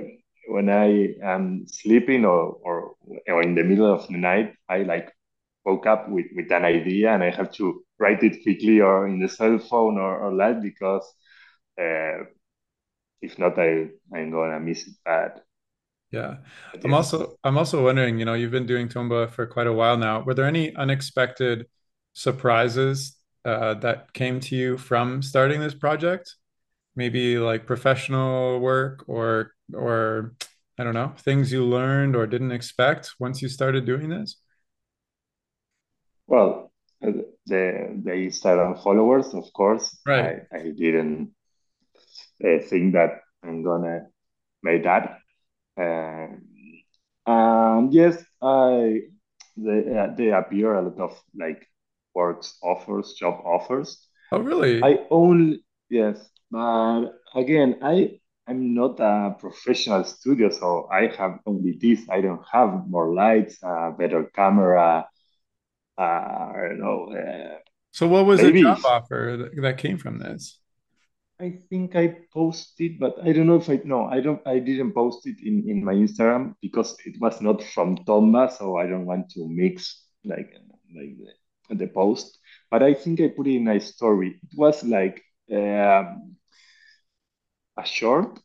when 0.51 0.69
I 0.69 1.15
am 1.23 1.65
sleeping 1.67 2.25
or, 2.25 2.57
or 2.63 2.95
or 3.27 3.41
in 3.41 3.55
the 3.55 3.63
middle 3.63 3.91
of 3.91 4.07
the 4.07 4.17
night, 4.17 4.53
I 4.69 4.83
like 4.83 5.11
woke 5.65 5.85
up 5.85 6.09
with, 6.09 6.25
with 6.35 6.51
an 6.51 6.65
idea 6.65 7.13
and 7.13 7.23
I 7.23 7.29
have 7.29 7.51
to 7.53 7.83
write 7.99 8.23
it 8.23 8.41
quickly 8.43 8.81
or 8.81 9.07
in 9.07 9.19
the 9.19 9.29
cell 9.29 9.59
phone 9.59 9.97
or, 9.97 10.17
or 10.19 10.37
that 10.37 10.61
because 10.61 11.05
uh, 11.79 12.25
if 13.21 13.37
not, 13.37 13.57
I 13.59 13.87
I'm 14.13 14.31
gonna 14.31 14.59
miss 14.59 14.87
it 14.87 14.95
bad. 15.05 15.41
Yeah. 16.11 16.37
I'm 16.83 16.93
also 16.93 17.37
I'm 17.43 17.57
also 17.57 17.83
wondering, 17.83 18.19
you 18.19 18.25
know, 18.25 18.33
you've 18.33 18.51
been 18.51 18.65
doing 18.65 18.89
Tomba 18.89 19.29
for 19.29 19.45
quite 19.45 19.67
a 19.67 19.73
while 19.73 19.97
now. 19.97 20.21
Were 20.21 20.33
there 20.33 20.45
any 20.45 20.75
unexpected 20.75 21.67
surprises 22.13 23.17
uh, 23.45 23.75
that 23.75 24.13
came 24.13 24.39
to 24.41 24.55
you 24.55 24.77
from 24.77 25.21
starting 25.21 25.61
this 25.61 25.73
project? 25.73 26.35
Maybe 26.95 27.37
like 27.37 27.65
professional 27.65 28.59
work 28.59 29.05
or 29.07 29.53
or 29.75 30.33
I 30.77 30.83
don't 30.83 30.93
know, 30.93 31.13
things 31.17 31.51
you 31.51 31.63
learned 31.65 32.15
or 32.15 32.27
didn't 32.27 32.51
expect 32.51 33.13
once 33.19 33.41
you 33.41 33.49
started 33.49 33.85
doing 33.85 34.09
this? 34.09 34.37
Well, 36.27 36.71
the 37.01 37.25
the 37.45 38.11
Instagram 38.11 38.81
followers, 38.83 39.33
of 39.33 39.51
course, 39.53 39.99
Right. 40.05 40.35
I 40.51 40.57
I 40.57 40.71
didn't 40.71 41.35
uh, 42.43 42.59
think 42.69 42.93
that 42.93 43.21
I'm 43.43 43.63
gonna 43.63 44.07
make 44.63 44.83
that. 44.83 45.19
Um, 45.77 46.43
and 47.27 47.93
yes, 47.93 48.23
I 48.41 49.01
they 49.57 49.97
uh, 49.97 50.15
they 50.17 50.31
appear 50.31 50.75
a 50.75 50.81
lot 50.83 50.99
of 50.99 51.21
like 51.35 51.67
works 52.15 52.57
offers, 52.63 53.13
job 53.19 53.41
offers. 53.45 54.07
Oh, 54.31 54.39
really? 54.39 54.81
I 54.83 54.99
only 55.11 55.65
yes, 55.89 56.17
but 56.51 57.11
again, 57.35 57.79
I 57.83 58.20
I'm 58.47 58.73
not 58.73 58.99
a 58.99 59.35
professional 59.39 60.03
studio, 60.03 60.49
so 60.49 60.87
I 60.91 61.07
have 61.17 61.39
only 61.45 61.73
this. 61.79 62.07
I 62.09 62.21
don't 62.21 62.43
have 62.51 62.87
more 62.87 63.13
lights, 63.13 63.59
a 63.63 63.91
better 63.97 64.25
camera. 64.35 65.07
Uh, 65.97 66.01
I 66.01 66.53
don't 66.69 66.79
know. 66.79 67.13
Uh, 67.13 67.59
So 67.91 68.07
what 68.07 68.25
was 68.25 68.41
maybe 68.41 68.53
job 68.61 68.85
offer 68.85 69.37
that, 69.39 69.61
that 69.61 69.77
came 69.77 69.97
from 69.97 70.19
this? 70.19 70.59
I 71.39 71.49
think 71.69 71.95
I 71.95 72.15
posted, 72.31 72.99
but 72.99 73.15
I 73.23 73.33
don't 73.33 73.47
know 73.47 73.55
if 73.55 73.67
I 73.69 73.81
no, 73.83 74.05
I 74.05 74.21
don't 74.21 74.45
I 74.47 74.59
didn't 74.59 74.93
post 74.93 75.25
it 75.25 75.37
in 75.41 75.67
in 75.67 75.83
my 75.83 75.93
Instagram 75.95 76.55
because 76.61 76.95
it 77.05 77.19
was 77.19 77.41
not 77.41 77.63
from 77.63 77.97
Tomba, 78.05 78.51
so 78.51 78.77
I 78.77 78.85
don't 78.87 79.05
want 79.07 79.31
to 79.31 79.47
mix 79.49 80.05
like 80.23 80.53
like 80.95 81.17
the, 81.69 81.75
the 81.75 81.87
post. 81.87 82.37
But 82.69 82.83
I 82.83 82.93
think 82.93 83.19
I 83.21 83.29
put 83.29 83.47
it 83.47 83.55
in 83.55 83.67
a 83.67 83.79
story. 83.79 84.39
It 84.43 84.55
was 84.55 84.83
like 84.83 85.23
um, 85.51 86.35
a 87.81 87.85
short 87.85 88.39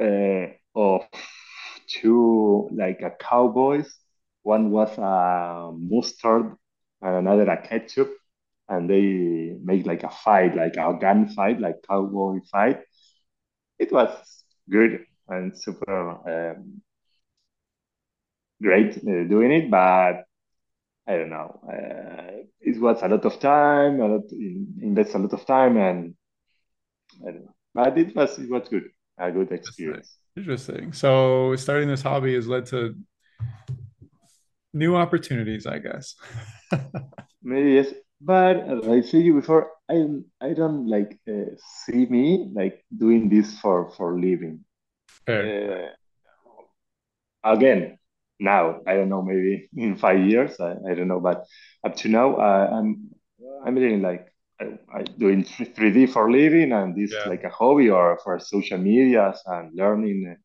uh, 0.00 0.46
of 0.74 1.02
two 1.88 2.68
like 2.72 3.00
a 3.02 3.10
cowboys. 3.10 3.88
One 4.42 4.70
was 4.70 4.96
a 4.98 5.72
mustard 5.76 6.56
and 7.02 7.16
another 7.16 7.48
a 7.50 7.60
ketchup, 7.62 8.10
and 8.68 8.88
they 8.90 9.56
make 9.62 9.86
like 9.86 10.04
a 10.04 10.10
fight, 10.10 10.56
like 10.56 10.76
a 10.76 10.96
gun 11.00 11.28
fight, 11.28 11.60
like 11.60 11.76
cowboy 11.88 12.40
fight 12.50 12.80
it 13.78 13.92
was 13.92 14.44
good 14.70 15.04
and 15.28 15.56
super 15.58 15.92
um, 16.28 16.82
great 18.62 18.96
uh, 18.98 19.24
doing 19.28 19.52
it, 19.52 19.70
but 19.70 20.24
I 21.08 21.16
don't 21.16 21.30
know. 21.30 21.60
Uh, 21.68 22.44
it 22.60 22.80
was 22.80 23.02
a 23.02 23.08
lot 23.08 23.24
of 23.24 23.40
time, 23.40 24.00
a 24.00 24.08
lot 24.08 24.24
invest 24.80 25.14
a 25.14 25.18
lot 25.18 25.32
of 25.32 25.46
time, 25.46 25.76
and 25.76 26.14
I 27.26 27.30
don't 27.30 27.44
know. 27.44 27.54
But 27.74 27.98
it 27.98 28.14
was 28.14 28.38
it 28.38 28.50
was 28.50 28.68
good, 28.68 28.84
a 29.18 29.30
good 29.30 29.52
experience. 29.52 30.18
Interesting. 30.36 30.92
So 30.92 31.56
starting 31.56 31.88
this 31.88 32.02
hobby 32.02 32.34
has 32.34 32.46
led 32.46 32.66
to 32.66 32.94
new 34.72 34.96
opportunities, 34.96 35.66
I 35.66 35.78
guess. 35.78 36.14
Maybe 37.42 37.72
yes, 37.72 37.92
but 38.20 38.56
as 38.56 38.88
I 38.88 39.00
said 39.00 39.22
you 39.22 39.34
before, 39.34 39.70
I 39.88 40.06
I 40.40 40.54
don't 40.54 40.86
like 40.88 41.18
uh, 41.28 41.54
see 41.84 42.06
me 42.06 42.50
like 42.54 42.84
doing 42.96 43.28
this 43.28 43.58
for 43.60 43.90
for 43.90 44.18
living. 44.18 44.64
Uh, 45.28 45.92
again 47.44 47.98
now 48.40 48.80
i 48.86 48.94
don't 48.94 49.08
know 49.08 49.22
maybe 49.22 49.68
in 49.76 49.96
five 49.96 50.20
years 50.20 50.58
i, 50.60 50.74
I 50.88 50.94
don't 50.94 51.08
know 51.08 51.20
but 51.20 51.44
up 51.84 51.96
to 51.96 52.08
now 52.08 52.36
uh, 52.36 52.70
i'm 52.72 53.10
i'm 53.64 53.74
really 53.74 54.00
like 54.00 54.32
I, 54.60 54.78
I 54.98 55.02
doing 55.04 55.44
3d 55.44 56.06
for 56.06 56.30
living 56.30 56.72
and 56.72 56.94
this 56.94 57.12
Yeah. 57.12 57.26
like 57.26 57.44
a 57.44 57.50
hobby 57.50 57.90
or 57.90 58.18
for 58.24 58.38
social 58.40 58.78
medias 58.78 59.40
and 59.46 59.74
learning 59.74 60.26
uh, 60.32 60.36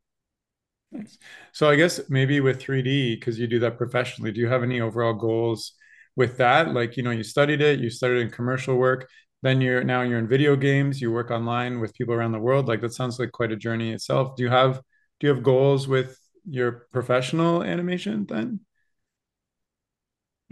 Nice. 0.92 1.18
So 1.54 1.70
I 1.70 1.76
guess 1.76 2.00
maybe 2.10 2.40
with 2.40 2.62
3D, 2.62 3.16
because 3.16 3.40
you 3.40 3.48
do 3.48 3.60
that 3.60 3.78
professionally, 3.78 4.32
do 4.32 4.40
you 4.40 4.48
have 4.48 4.64
any 4.64 4.80
overall 4.80 5.14
goals 5.14 5.74
with 6.16 6.38
that? 6.38 6.74
Like, 6.74 6.98
you 6.98 7.04
know, 7.04 7.10
you 7.12 7.24
studied 7.24 7.62
it, 7.62 7.80
you 7.80 7.90
started 7.90 8.20
in 8.22 8.30
commercial 8.30 8.76
work, 8.78 9.10
then 9.42 9.60
you're 9.60 9.84
now 9.84 10.04
you're 10.04 10.20
in 10.20 10.28
video 10.28 10.56
games, 10.56 11.02
you 11.02 11.12
work 11.12 11.32
online 11.32 11.80
with 11.80 11.94
people 11.96 12.14
around 12.14 12.32
the 12.34 12.40
world. 12.40 12.68
Like 12.68 12.82
that 12.82 12.94
sounds 12.94 13.20
like 13.20 13.32
quite 13.32 13.52
a 13.52 13.56
journey 13.56 13.92
itself. 13.92 14.36
Do 14.36 14.44
you 14.44 14.50
have 14.50 14.82
do 15.20 15.28
you 15.28 15.34
have 15.34 15.44
goals 15.44 15.88
with 15.88 16.20
your 16.48 16.88
professional 16.92 17.64
animation 17.64 18.26
then? 18.28 18.60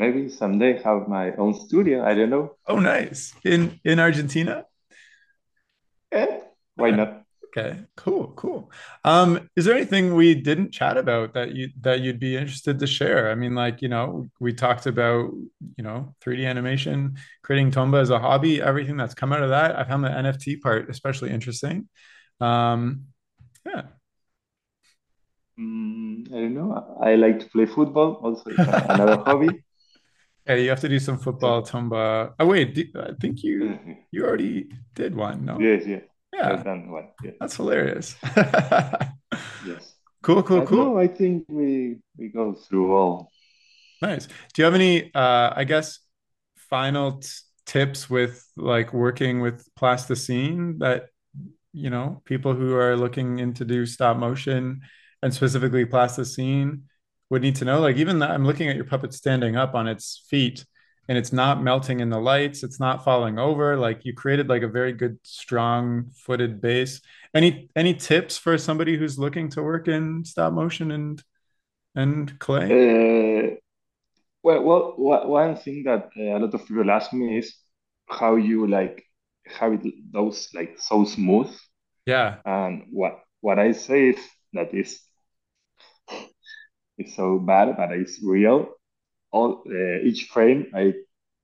Maybe 0.02 0.30
someday 0.30 0.74
have 0.84 1.08
my 1.08 1.26
own 1.36 1.54
studio 1.66 2.04
i 2.06 2.14
don't 2.16 2.30
know 2.36 2.46
Oh, 2.68 2.80
nice. 2.80 3.34
In 3.44 3.80
in 3.84 4.00
Argentina? 4.00 4.66
eh, 6.12 6.42
why 6.76 6.92
not 6.92 7.26
Okay, 7.54 7.82
cool, 7.98 8.32
cool. 8.38 8.72
Um, 9.04 9.50
is 9.58 9.66
there 9.66 9.76
anything 9.76 10.16
we 10.16 10.34
didn't 10.36 10.72
chat 10.72 10.96
about 10.98 11.34
that 11.34 11.54
you 11.54 11.68
that 11.82 12.00
you'd 12.00 12.20
be 12.20 12.38
interested 12.38 12.80
to 12.80 12.88
share? 12.88 13.30
I 13.30 13.36
mean, 13.36 13.56
like, 13.56 13.82
you 13.82 13.90
know, 13.90 14.28
we 14.40 14.54
talked 14.54 14.86
about, 14.86 15.32
you 15.78 15.84
know, 15.84 16.16
3D 16.22 16.46
animation, 16.46 17.18
creating 17.44 17.72
Tomba 17.72 18.00
as 18.02 18.10
a 18.10 18.20
hobby, 18.20 18.62
everything 18.62 18.96
that's 18.96 19.14
come 19.14 19.34
out 19.34 19.44
of 19.44 19.50
that. 19.50 19.76
I 19.78 19.84
found 19.84 20.04
the 20.06 20.10
NFT 20.10 20.56
part 20.56 20.90
especially 20.90 21.32
interesting. 21.32 21.90
Um, 22.40 23.08
yeah. 23.66 23.84
mm, 25.60 26.28
i 26.34 26.36
don't 26.42 26.54
know 26.56 26.98
i 27.02 27.16
like 27.16 27.40
to 27.40 27.50
play 27.50 27.66
football 27.66 28.14
also 28.24 28.60
another 28.90 29.18
hobby 29.18 29.64
Yeah, 30.52 30.58
you 30.58 30.70
have 30.70 30.82
to 30.82 30.90
do 30.90 31.00
some 31.00 31.18
football 31.18 31.62
so 31.62 31.72
Tomba. 31.72 32.34
Oh, 32.40 32.48
wait, 32.48 32.76
do, 32.76 32.84
I 32.98 33.12
think 33.22 33.42
you 33.44 33.80
uh, 33.86 33.96
you 34.12 34.26
already 34.26 34.68
did 34.96 35.16
one, 35.16 35.46
no? 35.46 35.64
yes 35.64 35.86
yeah 35.88 36.02
i've 36.44 36.64
Yeah, 36.64 36.64
done 36.64 36.92
one 36.92 37.10
yeah 37.22 37.32
that's 37.40 37.56
hilarious. 37.56 38.16
yes 39.60 39.96
Cool, 40.24 40.44
cool, 40.44 40.64
cool. 40.64 40.92
no 40.92 40.98
i 40.98 41.08
think 41.08 41.46
we 41.50 42.00
we 42.18 42.30
go 42.30 42.54
through 42.54 42.96
all 42.96 43.32
Nice. 44.02 44.28
Do 44.28 44.34
you 44.62 44.66
have 44.66 44.74
any, 44.74 45.14
uh, 45.14 45.54
I 45.56 45.64
guess, 45.64 46.00
final 46.56 47.20
t 47.20 47.28
tips 47.66 48.10
with 48.10 48.44
like 48.58 48.92
working 48.94 49.40
with 49.40 49.66
plasticine 49.76 50.80
that, 50.80 51.06
you 51.74 51.90
know, 51.90 52.22
people 52.26 52.54
who 52.54 52.76
are 52.76 52.98
looking 52.98 53.40
into 53.40 53.64
do 53.66 53.86
stop 53.86 54.18
motion 54.18 54.82
and 55.22 55.34
specifically 55.34 55.86
plasticine 55.86 56.84
would 57.32 57.44
need 57.44 57.58
to 57.58 57.66
know? 57.66 57.82
Like, 57.82 57.98
even 57.98 58.20
that, 58.20 58.32
I'm 58.32 58.46
looking 58.46 58.70
at 58.70 58.78
your 58.78 58.86
puppet 58.86 59.16
standing 59.16 59.58
up 59.58 59.76
on 59.76 59.88
its 59.90 60.26
feet 60.30 60.66
and 61.10 61.18
it's 61.20 61.34
not 61.34 61.64
melting 61.64 62.02
in 62.02 62.12
the 62.12 62.20
lights, 62.22 62.64
it's 62.64 62.80
not 62.80 63.04
falling 63.06 63.40
over. 63.40 63.78
Like, 63.78 64.06
you 64.06 64.14
created 64.16 64.50
like 64.50 64.64
a 64.64 64.70
very 64.70 64.94
good, 64.94 65.20
strong 65.24 66.12
footed 66.16 66.62
base. 66.62 67.02
Any 67.36 67.70
any 67.76 67.96
tips 67.96 68.38
for 68.40 68.58
somebody 68.60 68.98
who's 68.98 69.20
looking 69.20 69.50
to 69.52 69.64
work 69.64 69.90
in 69.90 70.26
stop 70.26 70.54
motion 70.54 70.92
and 70.92 71.24
and 71.96 72.40
clay? 72.40 72.76
uh, 72.76 73.56
Well, 74.44 74.64
well, 74.98 75.28
one 75.30 75.56
thing 75.58 75.84
that 75.86 76.12
uh, 76.18 76.38
a 76.38 76.40
lot 76.40 76.54
of 76.54 76.68
people 76.68 76.92
ask 76.92 77.14
me 77.14 77.40
is 77.40 77.56
how 78.10 78.36
you 78.38 78.68
like 78.68 79.04
have 79.48 79.74
it 79.74 79.86
those 80.14 80.50
like 80.56 80.80
so 80.80 81.06
smooth. 81.06 81.52
Yeah. 82.06 82.42
And 82.46 82.86
what 82.92 83.20
what 83.42 83.60
I 83.60 83.74
say 83.74 84.10
is 84.12 84.20
that 84.54 84.74
is 84.74 85.00
it's 87.02 87.16
so 87.16 87.40
bad, 87.40 87.76
but 87.78 87.92
it's 87.92 88.20
real. 88.24 88.70
all 89.32 89.64
uh, 89.66 90.00
each 90.04 90.26
frame 90.34 90.68
I 90.76 90.94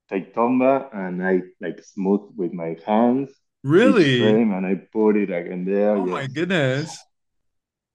take 0.09 0.35
tomba 0.35 0.93
and 0.93 1.23
I 1.23 1.41
like 1.61 1.83
smooth 1.83 2.21
with 2.35 2.53
my 2.53 2.75
hands. 2.85 3.31
Really? 3.63 4.19
Frame 4.19 4.51
and 4.53 4.65
I 4.65 4.75
put 4.91 5.17
it 5.17 5.31
again 5.31 5.65
there. 5.65 5.95
Oh 5.97 6.05
yes. 6.05 6.11
my 6.11 6.27
goodness! 6.27 6.97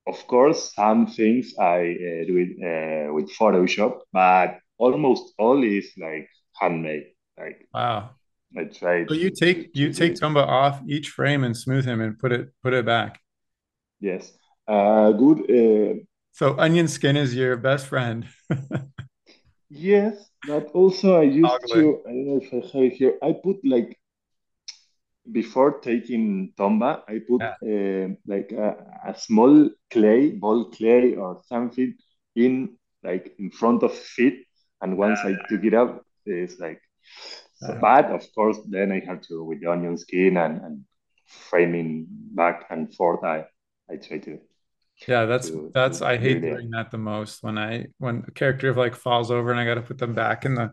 Of 0.07 0.27
course, 0.27 0.75
some 0.75 1.07
things 1.07 1.55
I 1.59 1.79
uh, 1.95 2.23
do 2.27 2.37
it 2.45 2.53
uh, 2.59 3.13
with 3.15 3.31
Photoshop, 3.39 4.01
but 4.13 4.59
almost 4.79 5.35
all 5.39 5.63
is 5.63 5.93
like 5.97 6.29
handmade. 6.61 7.07
Like 7.39 7.69
wow. 7.73 8.11
I 8.57 8.65
tried. 8.65 9.09
So 9.09 9.15
you 9.15 9.31
take 9.31 9.71
you 9.75 9.93
take 9.93 10.15
Tomba 10.15 10.45
off 10.47 10.83
each 10.87 11.09
frame 11.11 11.45
and 11.45 11.57
smooth 11.57 11.85
him 11.87 12.01
and 12.01 12.19
put 12.19 12.33
it 12.33 12.51
put 12.63 12.75
it 12.75 12.85
back. 12.85 13.21
Yes. 14.01 14.33
Uh, 14.67 15.13
good. 15.13 15.49
So 16.33 16.59
onion 16.59 16.89
skin 16.89 17.17
is 17.17 17.35
your 17.35 17.57
best 17.57 17.87
friend. 17.87 18.27
yes, 19.69 20.31
but 20.47 20.69
also 20.73 21.21
I 21.21 21.25
used 21.25 21.61
to. 21.69 22.03
I 22.07 22.11
don't 22.11 22.27
know 22.27 22.41
if 22.43 22.53
I 22.53 22.57
have 22.67 22.85
it 22.85 22.93
here. 22.95 23.19
I 23.23 23.33
put 23.33 23.59
like 23.65 23.99
before 25.31 25.79
taking 25.81 26.53
tomba, 26.59 27.03
I 27.07 27.21
put 27.29 27.43
yeah. 27.43 27.55
uh, 27.63 28.15
like 28.27 28.51
a, 28.53 28.77
a, 29.07 29.15
small 29.19 29.71
clay, 29.91 30.31
ball 30.31 30.71
clay 30.71 31.15
or 31.15 31.41
something 31.47 31.95
in 32.35 32.77
like 33.05 33.35
in 33.39 33.51
front 33.51 33.83
of 33.83 33.95
feet, 33.95 34.47
and 34.81 34.97
once 34.97 35.21
I 35.23 35.35
took 35.49 35.65
it 35.65 35.75
up, 35.75 36.03
it's 36.25 36.59
like. 36.59 36.81
So, 37.57 37.79
but 37.81 38.07
of 38.07 38.25
course, 38.35 38.59
then 38.69 38.91
I 38.91 39.01
had 39.07 39.23
to 39.25 39.45
with 39.45 39.61
the 39.61 39.71
onion 39.71 39.97
skin 39.97 40.37
and, 40.37 40.61
and 40.63 40.85
framing 41.27 42.07
back 42.09 42.67
and 42.71 42.93
forth. 42.95 43.23
I 43.23 43.47
I 43.91 43.97
try 43.97 44.19
to 44.19 44.41
yeah 45.09 45.25
that's 45.25 45.51
to, 45.51 45.71
that's 45.75 45.99
to 45.99 46.07
i 46.07 46.17
hate 46.17 46.41
doing 46.41 46.71
that 46.71 46.91
the 46.91 46.99
most 46.99 47.43
when 47.43 47.59
i 47.59 47.87
when 47.99 48.25
a 48.27 48.31
character 48.31 48.73
like 48.75 48.95
falls 48.95 49.31
over 49.31 49.51
and 49.51 49.61
i 49.61 49.65
got 49.65 49.75
to 49.75 49.83
put 49.83 49.99
them 49.99 50.15
back 50.15 50.45
in 50.45 50.55
the 50.55 50.71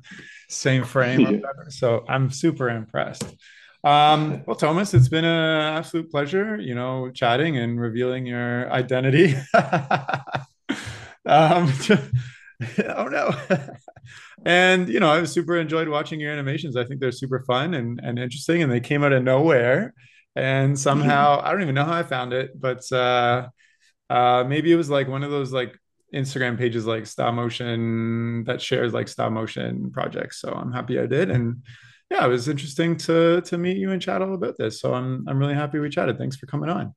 same 0.50 0.84
frame 0.84 1.20
yeah. 1.22 1.40
so 1.70 2.06
i'm 2.08 2.30
super 2.30 2.70
impressed. 2.70 3.36
Um 3.82 4.44
well 4.46 4.58
Tomas 4.58 4.94
it's 4.94 5.08
been 5.08 5.24
an 5.24 5.78
absolute 5.78 6.12
pleasure 6.12 6.58
you 6.58 6.76
know 6.76 7.10
chatting 7.12 7.58
and 7.58 7.80
revealing 7.80 8.26
your 8.26 8.72
identity. 8.72 9.36
Um 11.26 11.72
oh 12.88 13.08
no. 13.08 13.32
And 14.46 14.90
you 14.90 15.00
know 15.00 15.12
i've 15.12 15.30
super 15.30 15.58
enjoyed 15.58 15.88
watching 15.88 16.20
your 16.20 16.32
animations. 16.32 16.76
I 16.76 16.84
think 16.86 17.00
they're 17.00 17.12
super 17.12 17.44
fun 17.46 17.74
and, 17.74 18.00
and 18.04 18.18
interesting 18.18 18.64
and 18.64 18.72
they 18.72 18.80
came 18.80 19.04
out 19.04 19.14
of 19.14 19.24
nowhere. 19.24 19.94
And 20.36 20.78
somehow 20.80 21.42
i 21.44 21.52
don't 21.52 21.62
even 21.62 21.76
know 21.76 21.86
how 21.86 21.94
i 21.94 22.04
found 22.04 22.34
it 22.34 22.60
but 22.60 22.90
uh 22.92 23.48
uh, 24.10 24.44
maybe 24.48 24.72
it 24.72 24.76
was 24.76 24.90
like 24.90 25.08
one 25.08 25.24
of 25.24 25.32
those 25.32 25.52
like 25.52 25.78
Instagram 26.14 26.58
pages 26.58 26.86
like 26.86 27.06
stop 27.06 27.34
motion 27.34 28.44
that 28.46 28.62
shares 28.62 28.94
like 28.94 29.08
stop 29.08 29.32
motion 29.32 29.92
projects. 29.92 30.42
So 30.42 30.52
I'm 30.52 30.72
happy 30.72 31.00
I 31.00 31.06
did. 31.06 31.30
And 31.30 31.64
yeah, 32.10 32.26
it 32.26 32.30
was 32.30 32.48
interesting 32.48 32.98
to 32.98 33.42
to 33.42 33.58
meet 33.58 33.78
you 33.78 33.92
and 33.92 34.02
chat 34.02 34.22
all 34.22 34.34
about 34.34 34.58
this. 34.58 34.82
So 34.82 34.94
I'm 34.94 35.28
I'm 35.28 35.38
really 35.38 35.54
happy 35.54 35.80
we 35.80 35.90
chatted. 35.90 36.18
Thanks 36.18 36.38
for 36.38 36.48
coming 36.48 36.70
on. 36.70 36.96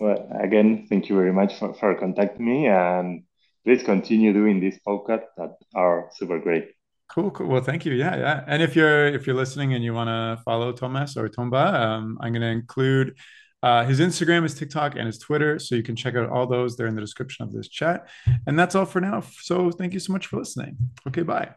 Well, 0.00 0.28
again, 0.38 0.86
thank 0.88 1.08
you 1.08 1.16
very 1.16 1.32
much 1.32 1.58
for, 1.58 1.72
for 1.74 1.94
contacting 1.94 2.44
me 2.44 2.66
and 2.66 3.22
please 3.64 3.82
continue 3.82 4.32
doing 4.32 4.60
these 4.60 4.78
podcasts 4.86 5.28
that 5.38 5.54
are 5.74 6.10
super 6.14 6.38
great. 6.38 6.72
Cool, 7.08 7.30
cool. 7.30 7.46
Well, 7.46 7.62
thank 7.62 7.86
you. 7.86 7.92
Yeah, 7.92 8.16
yeah. 8.16 8.44
And 8.46 8.62
if 8.62 8.74
you're 8.74 9.06
if 9.06 9.26
you're 9.26 9.36
listening 9.36 9.72
and 9.74 9.84
you 9.84 9.94
want 9.94 10.08
to 10.08 10.42
follow 10.42 10.72
Tomas 10.72 11.16
or 11.16 11.28
Tomba, 11.28 11.72
um, 11.72 12.18
I'm 12.20 12.32
going 12.32 12.42
to 12.42 12.48
include 12.48 13.16
uh, 13.64 13.82
his 13.86 13.98
Instagram, 13.98 14.42
his 14.42 14.54
TikTok, 14.54 14.94
and 14.94 15.06
his 15.06 15.18
Twitter. 15.18 15.58
So 15.58 15.74
you 15.74 15.82
can 15.82 15.96
check 15.96 16.14
out 16.16 16.28
all 16.28 16.46
those. 16.46 16.76
They're 16.76 16.86
in 16.86 16.94
the 16.94 17.00
description 17.00 17.44
of 17.44 17.52
this 17.52 17.66
chat. 17.66 18.06
And 18.46 18.58
that's 18.58 18.74
all 18.74 18.84
for 18.84 19.00
now. 19.00 19.24
So 19.40 19.70
thank 19.70 19.94
you 19.94 20.00
so 20.00 20.12
much 20.12 20.26
for 20.26 20.36
listening. 20.36 20.76
Okay, 21.08 21.22
bye. 21.22 21.54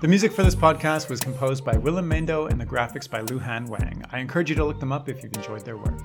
The 0.00 0.08
music 0.08 0.32
for 0.32 0.42
this 0.42 0.54
podcast 0.54 1.10
was 1.10 1.20
composed 1.20 1.66
by 1.66 1.76
Willem 1.76 2.08
Mendo 2.08 2.50
and 2.50 2.58
the 2.58 2.66
graphics 2.66 3.08
by 3.08 3.20
Luhan 3.20 3.68
Wang. 3.68 4.02
I 4.10 4.20
encourage 4.20 4.48
you 4.48 4.56
to 4.56 4.64
look 4.64 4.80
them 4.80 4.92
up 4.92 5.10
if 5.10 5.22
you've 5.22 5.34
enjoyed 5.34 5.66
their 5.66 5.76
work. 5.76 6.00